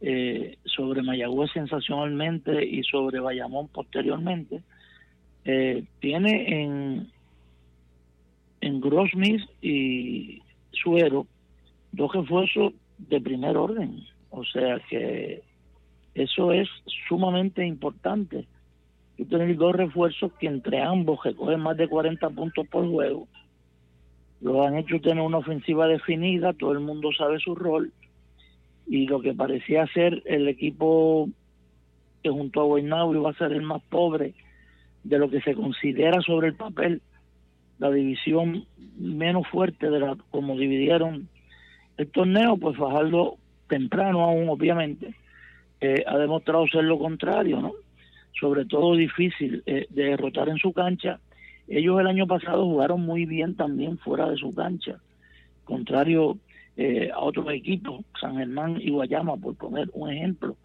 [0.00, 4.62] eh, sobre Mayagüez sensacionalmente y sobre Bayamón posteriormente.
[5.44, 7.10] Eh, tiene en,
[8.62, 10.42] en Grossmith y
[10.72, 11.26] Suero
[11.92, 14.04] dos refuerzos de primer orden.
[14.30, 15.42] O sea que
[16.22, 16.68] eso es
[17.08, 18.46] sumamente importante.
[19.16, 23.28] Tú tienes dos refuerzos que entre ambos recogen más de 40 puntos por juego.
[24.40, 27.92] Lo han hecho tener una ofensiva definida, todo el mundo sabe su rol.
[28.86, 31.28] Y lo que parecía ser el equipo
[32.22, 34.34] que junto a Guaynabo iba a ser el más pobre
[35.04, 37.02] de lo que se considera sobre el papel
[37.78, 38.66] la división
[38.98, 41.28] menos fuerte de la como dividieron
[41.96, 43.36] el torneo, pues Fajardo
[43.68, 45.14] temprano aún obviamente
[45.80, 47.72] eh, ha demostrado ser lo contrario, ¿no?
[48.38, 51.20] Sobre todo difícil eh, de derrotar en su cancha.
[51.68, 54.98] Ellos el año pasado jugaron muy bien también fuera de su cancha,
[55.64, 56.38] contrario
[56.76, 60.56] eh, a otros equipos, San Germán y Guayama, por poner un ejemplo.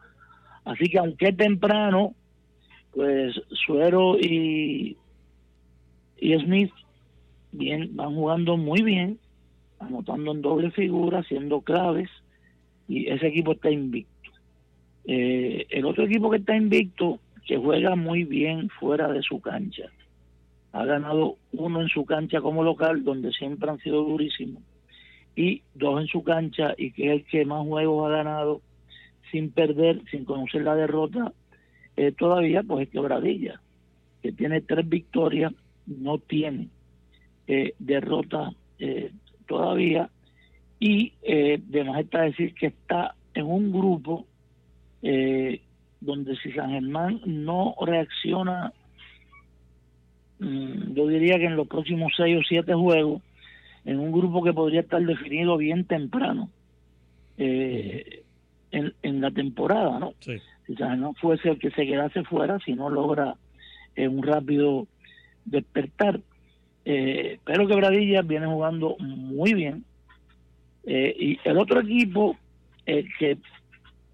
[0.63, 2.15] Así que aunque temprano,
[2.91, 4.97] pues Suero y,
[6.17, 6.71] y Smith
[7.51, 9.19] bien, van jugando muy bien,
[9.79, 12.09] anotando en doble figura, siendo claves,
[12.87, 14.14] y ese equipo está invicto.
[15.07, 19.91] Eh, el otro equipo que está invicto, que juega muy bien fuera de su cancha,
[20.71, 24.63] ha ganado uno en su cancha como local, donde siempre han sido durísimos,
[25.35, 28.61] y dos en su cancha, y que es el que más juegos ha ganado
[29.31, 31.33] sin perder, sin conocer la derrota,
[31.95, 33.61] eh, todavía pues es Quebradilla,
[34.21, 35.53] que tiene tres victorias,
[35.85, 36.69] no tiene
[37.47, 39.11] eh, derrota eh,
[39.47, 40.09] todavía,
[40.79, 44.25] y eh, además está decir que está en un grupo
[45.07, 45.61] eh,
[46.01, 48.73] donde si San Germán no reacciona,
[50.39, 53.21] mm, yo diría que en los próximos seis o siete juegos,
[53.85, 56.49] en un grupo que podría estar definido bien temprano
[57.37, 58.23] eh,
[58.71, 60.15] en, la temporada, ¿no?
[60.19, 63.35] Si San Germán fuese el que se quedase fuera, si no logra
[63.95, 64.87] eh, un rápido
[65.45, 66.19] despertar.
[66.83, 69.85] Eh, pero Quebradilla viene jugando muy bien.
[70.83, 72.37] y el otro equipo
[72.85, 73.37] que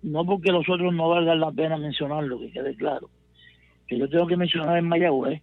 [0.04, 3.10] no porque los otros no valgan la pena mencionarlo, que quede claro.
[3.88, 5.41] Que yo tengo que mencionar en Mayagüez.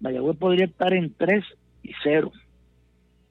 [0.00, 1.44] Mayagüez podría estar en 3
[1.82, 2.32] y 0.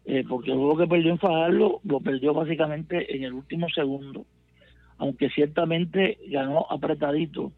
[0.05, 4.25] Eh, porque el juego que perdió en Fajardo lo perdió básicamente en el último segundo.
[4.97, 7.51] Aunque ciertamente ganó apretadito.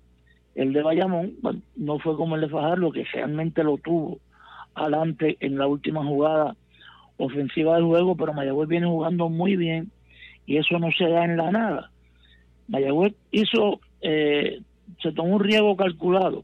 [0.55, 1.33] El de Bayamón
[1.75, 4.19] no fue como el de Fajardo, que realmente lo tuvo
[4.75, 6.55] adelante en la última jugada
[7.17, 9.91] ofensiva del juego, pero Mayagüez viene jugando muy bien
[10.45, 11.92] y eso no se da en la nada.
[12.67, 14.61] Mayagüez hizo, eh,
[15.01, 16.43] se tomó un riesgo calculado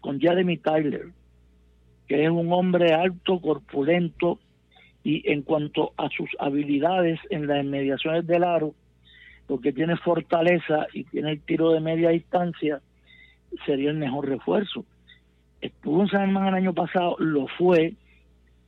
[0.00, 1.08] con Jeremy Tyler,
[2.08, 4.40] que es un hombre alto, corpulento,
[5.02, 8.74] y en cuanto a sus habilidades en las inmediaciones del aro,
[9.46, 12.80] porque tiene fortaleza y tiene el tiro de media distancia,
[13.64, 14.84] sería el mejor refuerzo.
[15.60, 17.94] Estuvo en San Germán el año pasado, lo fue,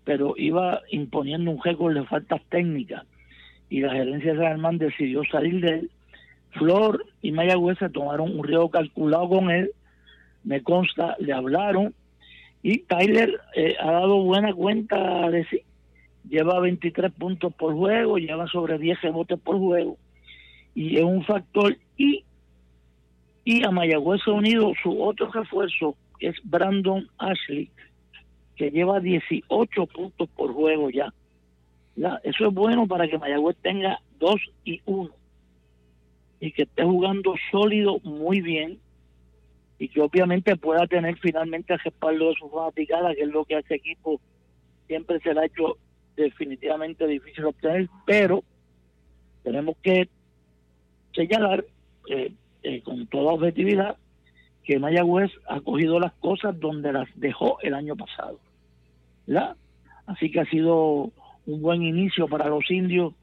[0.04, 3.04] pero iba imponiendo un récord de faltas técnicas
[3.70, 5.90] y la gerencia de San Germán decidió salir de él
[6.52, 9.70] Flor y Mayagüez se tomaron un riesgo calculado con él,
[10.44, 11.94] me consta, le hablaron
[12.62, 15.62] y Tyler eh, ha dado buena cuenta de sí.
[16.28, 19.96] Lleva 23 puntos por juego, lleva sobre 10 rebotes por juego
[20.74, 21.76] y es un factor.
[21.96, 22.24] Y,
[23.44, 27.70] y a Mayagüez unido su otro refuerzo, es Brandon Ashley,
[28.54, 31.12] que lleva 18 puntos por juego ya.
[31.96, 32.20] ya.
[32.22, 35.10] Eso es bueno para que Mayagüez tenga 2 y 1
[36.42, 38.80] y que esté jugando sólido muy bien
[39.78, 43.54] y que obviamente pueda tener finalmente el respaldo de su fanaticada, que es lo que
[43.54, 44.20] a ese equipo
[44.88, 45.76] siempre se le ha hecho
[46.16, 48.42] definitivamente difícil obtener, pero
[49.44, 50.08] tenemos que
[51.14, 51.64] señalar
[52.10, 52.32] eh,
[52.64, 53.96] eh, con toda objetividad
[54.64, 58.40] que Mayagüez ha cogido las cosas donde las dejó el año pasado.
[60.06, 61.12] Así que ha sido
[61.46, 63.14] un buen inicio para los indios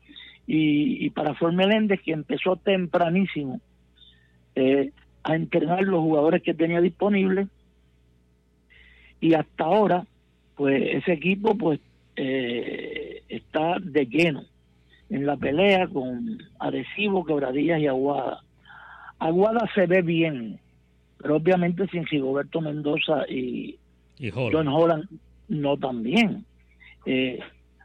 [0.51, 3.61] y, para Flor Meléndez, que empezó tempranísimo
[4.55, 4.91] eh,
[5.21, 7.47] a entrenar los jugadores que tenía disponibles
[9.21, 10.07] y hasta ahora
[10.55, 11.79] pues ese equipo pues
[12.15, 14.43] eh, está de lleno
[15.11, 18.41] en la pelea con Arecibo, Quebradillas y Aguada.
[19.19, 20.59] Aguada se ve bien,
[21.19, 23.77] pero obviamente sin Rigoberto Mendoza y,
[24.33, 25.05] John Holland
[25.47, 26.43] no tan bien.
[27.05, 27.39] Eh,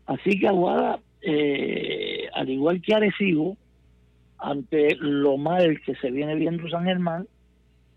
[0.06, 3.56] así que Aguada, eh, al igual que Arecibo,
[4.38, 7.26] ante lo mal que se viene viendo San Germán,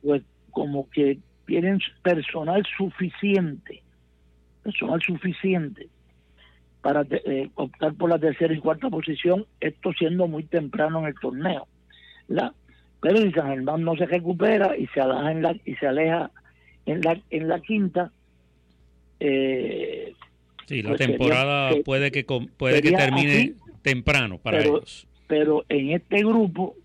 [0.01, 3.81] pues como que tienen personal suficiente,
[4.63, 5.88] personal suficiente
[6.81, 11.15] para eh, optar por la tercera y cuarta posición, esto siendo muy temprano en el
[11.15, 11.67] torneo.
[12.27, 12.53] ¿la?
[13.01, 16.31] Pero si San Germán no se recupera y se aleja en la, y se aleja
[16.85, 18.11] en la, en la quinta,
[19.19, 20.13] eh,
[20.65, 23.55] sí, la pues temporada puede que puede que termine
[23.88, 25.07] temprano para ellos.
[25.27, 26.75] Pero en este grupo,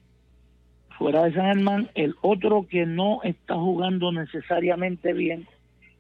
[0.99, 5.47] fuera de San Germán, el otro que no está jugando necesariamente bien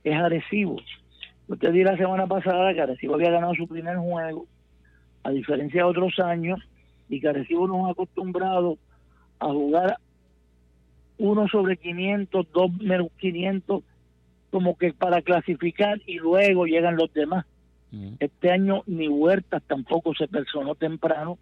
[0.04, 0.76] es Arecibo.
[1.48, 4.46] Usted di la semana pasada que Arecibo había ganado su primer juego,
[5.24, 6.60] a diferencia de otros años,
[7.08, 8.78] y que Arecibo nos ha acostumbrado
[9.40, 9.96] a jugar
[11.18, 13.82] uno sobre 500, dos menos 500,
[14.50, 17.44] como que para clasificar y luego llegan los demás.
[18.20, 21.38] Este año ni Huertas tampoco se personó temprano.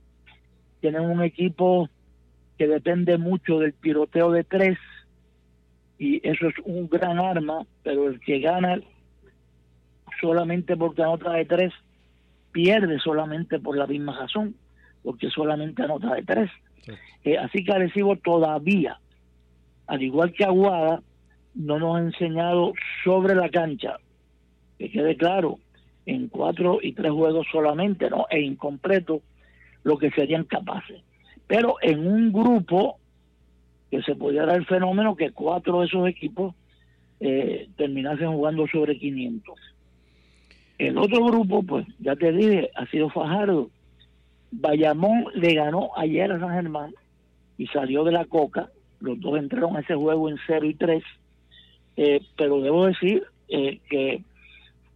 [0.80, 1.88] Tienen un equipo
[2.59, 4.78] que depende mucho del tiroteo de tres
[5.98, 8.80] y eso es un gran arma, pero el que gana
[10.20, 11.72] solamente porque anota de tres
[12.53, 14.57] pierde solamente por la misma razón,
[15.03, 16.51] porque solamente anota de tres.
[17.24, 18.98] Eh, así que Arecibo todavía,
[19.86, 21.03] al igual que Aguada,
[21.55, 22.72] no nos ha enseñado
[23.05, 23.98] sobre la cancha,
[24.78, 25.59] que quede claro,
[26.07, 28.26] en cuatro y tres juegos solamente, ¿no?
[28.30, 29.22] E incompleto,
[29.82, 31.03] lo que serían capaces.
[31.46, 32.96] Pero en un grupo
[33.90, 36.55] que se podía dar el fenómeno que cuatro de esos equipos
[37.18, 39.59] eh, terminasen jugando sobre 500.
[40.78, 43.70] El otro grupo, pues ya te dije, ha sido Fajardo.
[44.51, 46.94] Bayamón le ganó ayer a San Germán
[47.59, 48.70] y salió de la coca.
[49.01, 51.03] Los dos entraron a ese juego en 0 y 3.
[51.96, 54.22] Eh, pero debo decir eh, que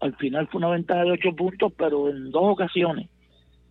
[0.04, 3.08] al final fue una ventaja de 8 puntos, pero en dos ocasiones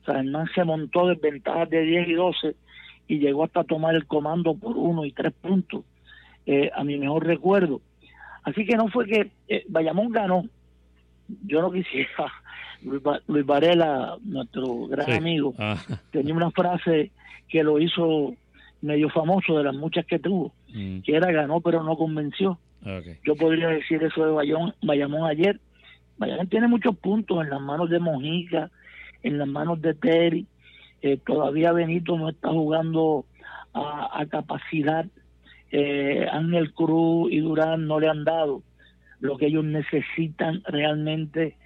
[0.03, 2.55] San Germán se montó desventajas de 10 y 12
[3.07, 5.83] y llegó hasta tomar el comando por 1 y 3 puntos,
[6.47, 7.81] eh, a mi mejor recuerdo.
[8.43, 9.31] Así que no fue que
[9.69, 10.43] Bayamón ganó.
[11.45, 12.09] Yo no quisiera.
[13.27, 15.77] Luis, Varela, nuestro gran amigo, ah.
[16.11, 17.11] tenía una frase
[17.47, 18.33] que lo hizo
[18.81, 21.01] medio famoso de las muchas que tuvo, mm.
[21.01, 22.57] que era ganó pero no convenció.
[23.23, 25.61] Yo podría decir eso de Bayamón, Bayamón ayer.
[26.17, 28.69] Bayamón tiene muchos puntos en las manos de Mojica,
[29.23, 30.45] en las manos de Terry.
[31.01, 33.25] Eh, todavía Benito no está jugando
[33.73, 35.05] a, capacidad.
[35.71, 38.61] Eh, Ángel Cruz y Durán no le han dado
[39.19, 41.57] lo que ellos necesitan realmente.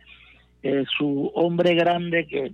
[0.64, 2.52] Eh, su hombre grande que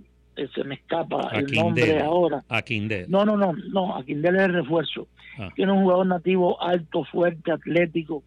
[0.54, 2.44] se me escapa el nombre ahora.
[2.48, 2.62] A
[3.08, 5.08] No, no, no, no, a es el refuerzo.
[5.38, 5.48] Ah.
[5.54, 8.22] Tiene un jugador nativo alto, fuerte, atlético,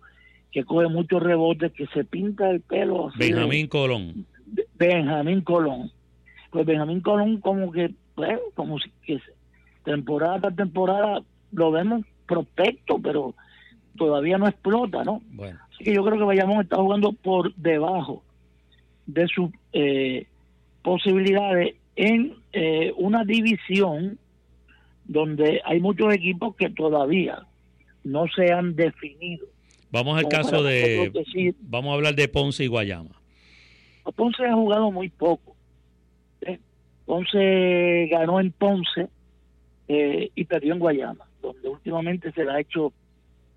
[0.52, 3.12] que coge muchos rebotes, que se pinta el pelo.
[3.18, 4.26] Benjamín Colón.
[4.76, 5.92] Benjamín Colón.
[6.52, 9.20] Pues Benjamín Colón como que, pues, como si que
[9.84, 11.22] temporada tras temporada
[11.52, 13.36] lo vemos prospecto, pero
[13.98, 15.22] todavía no explota, ¿no?
[15.32, 15.60] Bueno.
[15.74, 18.24] Así que yo creo que Bayamón está jugando por debajo
[19.06, 20.28] de sus eh,
[20.82, 24.18] posibilidades en eh, una división
[25.06, 27.44] donde hay muchos equipos que todavía
[28.04, 29.46] no se han definido.
[29.92, 31.12] Vamos al caso de...
[31.62, 33.22] vamos a hablar de Ponce y Guayama.
[34.16, 35.56] Ponce ha jugado muy poco.
[36.42, 36.60] ¿eh?
[37.06, 39.08] Ponce ganó en Ponce
[39.88, 42.94] eh, y perdió en Guayama, donde últimamente se le ha hecho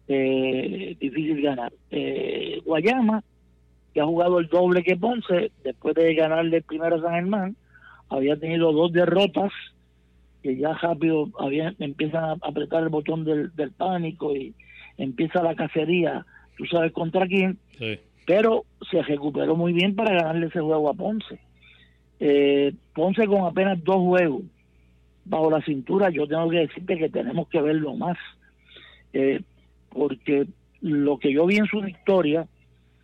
[0.06, 1.72] difícil ganar.
[2.64, 3.22] Guayama,
[3.94, 7.56] que ha jugado el doble que Ponce, después de ganarle primero a San Germán,
[8.08, 9.52] había tenido dos derrotas
[10.42, 14.54] que ya rápido había, empiezan a apretar el botón del, pánico y
[15.02, 16.26] empieza la cacería,
[16.56, 17.58] tú sabes contra quién,
[18.26, 21.40] pero se recuperó muy bien para ganarle ese juego a Ponce.
[22.20, 24.42] Eh, Ponce con apenas dos juegos
[25.24, 28.18] bajo la cintura, yo tengo que decirte que tenemos que verlo más,
[29.12, 29.40] eh,
[29.90, 30.46] porque
[30.80, 32.46] lo que yo vi en su victoria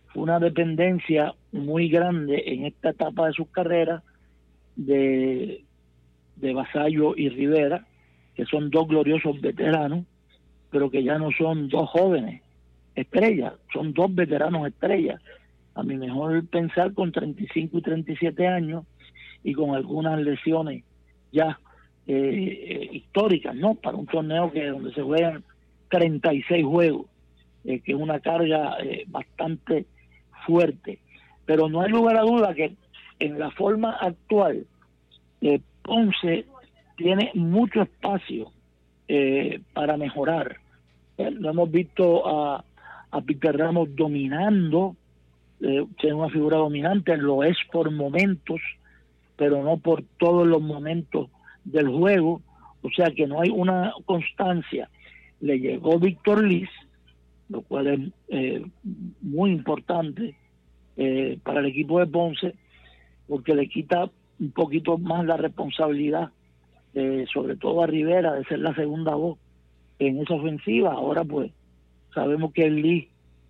[0.07, 4.03] fue una dependencia muy grande en esta etapa de sus carreras
[4.75, 5.63] de,
[6.35, 7.85] de Vasallo y Rivera,
[8.35, 10.05] que son dos gloriosos veteranos,
[10.69, 12.41] pero que ya no son dos jóvenes
[12.95, 15.21] estrellas, son dos veteranos estrellas.
[15.75, 18.85] A mi mejor pensar con 35 y 37 años
[19.43, 20.83] y con algunas lesiones
[21.31, 21.59] ya
[22.07, 23.75] eh, eh, históricas, ¿no?
[23.75, 25.43] Para un torneo que donde se juegan
[25.89, 27.05] 36 juegos,
[27.65, 29.85] eh, que es una carga bastante
[30.45, 30.99] fuerte.
[31.45, 32.75] Pero no hay lugar a duda que
[33.19, 34.65] en la forma actual,
[35.41, 36.45] eh, Ponce
[36.97, 38.51] tiene mucho espacio
[39.07, 40.57] eh, para mejorar.
[41.17, 42.63] Eh, lo hemos visto a,
[43.11, 44.95] a Peter Ramos dominando
[45.59, 48.61] eh, ser una figura dominante, lo es por momentos,
[49.35, 51.29] pero no por todos los momentos
[51.63, 52.41] del juego,
[52.81, 54.89] o sea que no hay una constancia.
[55.39, 56.69] Le llegó Víctor Liz,
[57.49, 57.99] lo cual es
[58.29, 58.65] eh,
[59.21, 60.35] muy importante
[60.95, 62.53] eh, para el equipo de Ponce,
[63.27, 66.29] porque le quita un poquito más la responsabilidad,
[66.93, 69.37] eh, sobre todo a Rivera, de ser la segunda voz
[69.99, 70.93] en esa ofensiva.
[70.93, 71.51] Ahora pues
[72.13, 73.07] sabemos que es Liz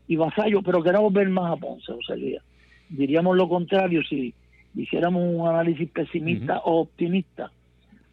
[0.07, 2.41] y Vasallo, pero queremos ver más a Ponce, sea,
[2.89, 4.33] diríamos lo contrario si
[4.75, 7.51] hiciéramos un análisis pesimista o optimista,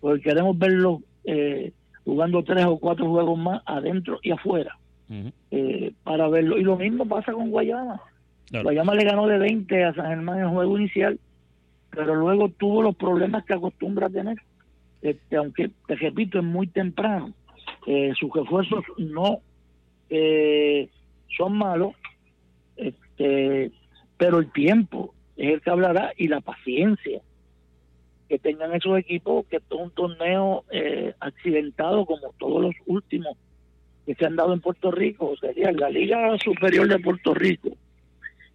[0.01, 1.73] porque queremos verlo eh,
[2.05, 4.77] jugando tres o cuatro juegos más adentro y afuera
[5.51, 6.59] eh, para verlo.
[6.59, 8.01] Y lo mismo pasa con Guayama.
[8.51, 11.19] Guayama le ganó de 20 a San Germán en el juego inicial,
[11.91, 14.39] pero luego tuvo los problemas que acostumbra tener.
[15.05, 17.33] Este, aunque, te repito, es muy temprano.
[17.87, 19.41] Eh, sus esfuerzos no
[20.09, 20.89] eh,
[21.37, 21.95] son malos,
[22.77, 23.71] este,
[24.17, 27.21] pero el tiempo es el que hablará y la paciencia
[28.31, 33.37] que tengan esos equipos, que esto es un torneo eh, accidentado como todos los últimos
[34.07, 37.77] que se han dado en Puerto Rico, sería la Liga Superior de Puerto Rico,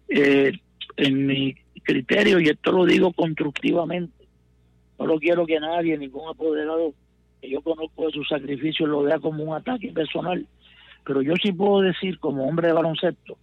[0.08, 0.52] eh,
[0.96, 4.19] en mi criterio, y esto lo digo constructivamente,
[5.00, 6.94] no lo quiero que nadie, ningún apoderado
[7.40, 10.46] que yo conozco de su sacrificio lo vea como un ataque personal,
[11.04, 13.36] pero yo sí puedo decir como hombre de baloncesto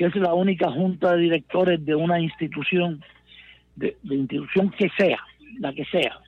[0.00, 3.04] que es la única junta de directores de una institución,
[3.76, 5.18] de, institución que sea,
[5.58, 6.18] la que sea,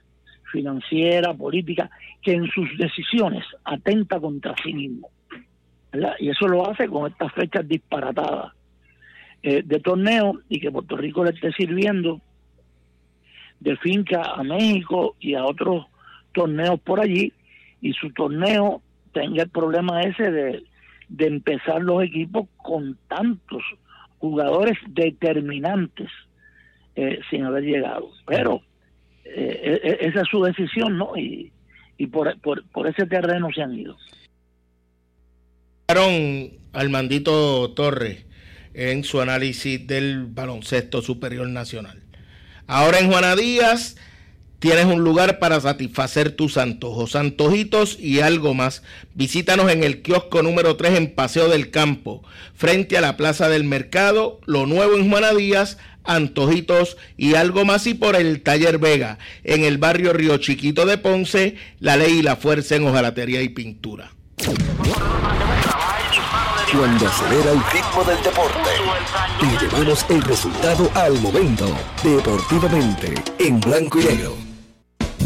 [0.52, 1.90] financiera, política,
[2.20, 5.08] que en sus decisiones atenta contra sí mismo.
[6.18, 8.52] Y eso lo hace con estas fechas disparatadas
[9.42, 12.20] eh, de torneo y que Puerto Rico le esté sirviendo
[13.62, 15.86] de finca a México y a otros
[16.32, 17.32] torneos por allí
[17.80, 18.82] y su torneo
[19.12, 20.64] tenga el problema ese de,
[21.08, 23.62] de empezar los equipos con tantos
[24.18, 26.08] jugadores determinantes
[26.96, 28.10] eh, sin haber llegado.
[28.26, 28.62] Pero
[29.24, 31.16] eh, e, e, esa es su decisión, ¿no?
[31.16, 31.52] Y,
[31.98, 33.96] y por, por, por ese terreno se han ido.
[36.72, 38.26] Armandito Torres
[38.74, 42.01] en su análisis del baloncesto superior nacional.
[42.72, 43.96] Ahora en Juana Díaz
[44.58, 48.82] tienes un lugar para satisfacer tus antojos, antojitos y algo más.
[49.12, 52.22] Visítanos en el kiosco número 3 en Paseo del Campo,
[52.54, 57.86] frente a la Plaza del Mercado, lo nuevo en Juana Díaz, antojitos y algo más
[57.86, 62.22] y por el Taller Vega, en el barrio Río Chiquito de Ponce, la ley y
[62.22, 64.12] la fuerza en hojalatería y pintura.
[66.72, 68.70] Cuando acelera el ritmo del deporte,
[69.42, 71.66] y llevamos el resultado al momento,
[72.02, 74.51] deportivamente, en blanco y negro.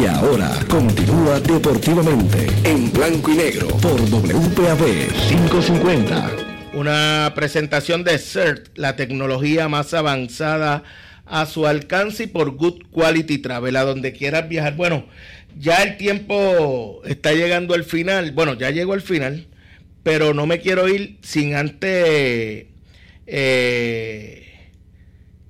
[0.00, 6.30] Y ahora continúa deportivamente en blanco y negro por WPAB 550.
[6.72, 10.84] Una presentación de CERT, la tecnología más avanzada
[11.26, 14.74] a su alcance y por Good Quality Travel, a donde quieras viajar.
[14.74, 15.04] Bueno,
[15.58, 18.32] ya el tiempo está llegando al final.
[18.32, 19.48] Bueno, ya llegó al final,
[20.02, 22.66] pero no me quiero ir sin antes
[23.26, 24.70] eh,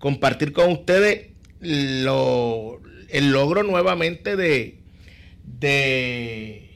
[0.00, 1.28] compartir con ustedes
[1.60, 2.80] lo,
[3.12, 4.76] el logro nuevamente de,
[5.44, 6.70] de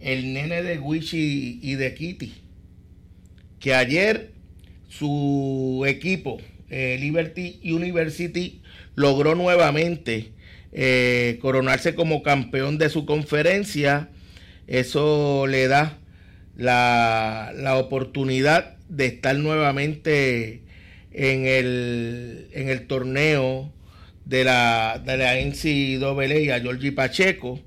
[0.00, 2.34] el nene de Wichi y de Kitty.
[3.60, 4.32] Que ayer
[4.88, 6.38] su equipo,
[6.68, 8.60] eh, Liberty University,
[8.94, 10.32] logró nuevamente
[10.72, 14.08] eh, coronarse como campeón de su conferencia.
[14.66, 15.98] Eso le da
[16.56, 20.62] la, la oportunidad de estar nuevamente
[21.12, 23.72] en el, en el torneo
[24.24, 27.60] de la, de la NCAA, a Georgie Pacheco.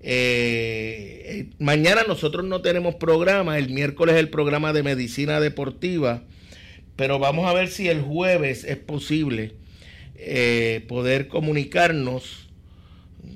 [0.00, 6.22] Eh, mañana nosotros no tenemos programa, el miércoles el programa de medicina deportiva,
[6.96, 9.54] pero vamos a ver si el jueves es posible
[10.16, 12.48] eh, poder comunicarnos,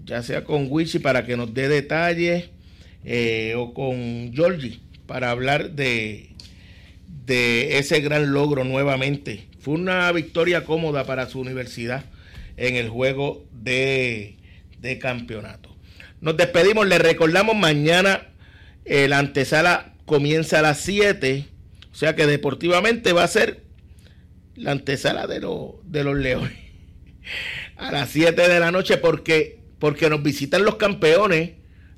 [0.05, 2.51] ya sea con Wichi para que nos dé detalles
[3.05, 6.31] eh, o con Georgie para hablar de,
[7.27, 9.47] de ese gran logro nuevamente.
[9.61, 12.05] Fue una victoria cómoda para su universidad
[12.57, 14.39] en el juego de,
[15.01, 15.75] campeonato.
[16.21, 18.29] Nos despedimos, le recordamos mañana
[18.85, 21.47] la antesala comienza a las 7,
[21.91, 23.63] o sea que deportivamente va a ser
[24.57, 25.41] la antesala de,
[25.85, 26.53] de los Leones
[27.77, 31.53] a las 7 de la noche porque, porque nos visitan los campeones.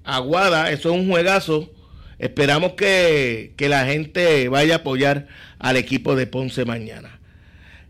[0.05, 1.73] Aguada, eso es un juegazo.
[2.19, 5.29] Esperamos que, que la gente vaya a apoyar
[5.59, 7.21] al equipo de Ponce mañana.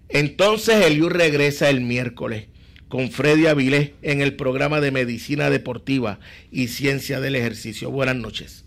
[0.08, 2.46] Entonces el regresa el miércoles
[2.94, 6.20] con Freddy Avilés en el programa de Medicina Deportiva
[6.52, 7.90] y Ciencia del Ejercicio.
[7.90, 8.66] Buenas noches.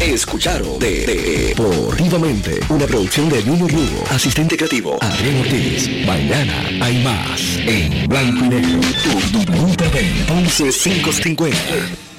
[0.00, 5.88] Escucharon Deportivamente, una producción de Junior Lugo, asistente creativo Adrián Ortiz.
[6.04, 9.44] Mañana hay más en Blanco y Negro, tu, tu,
[10.26, 12.09] 550.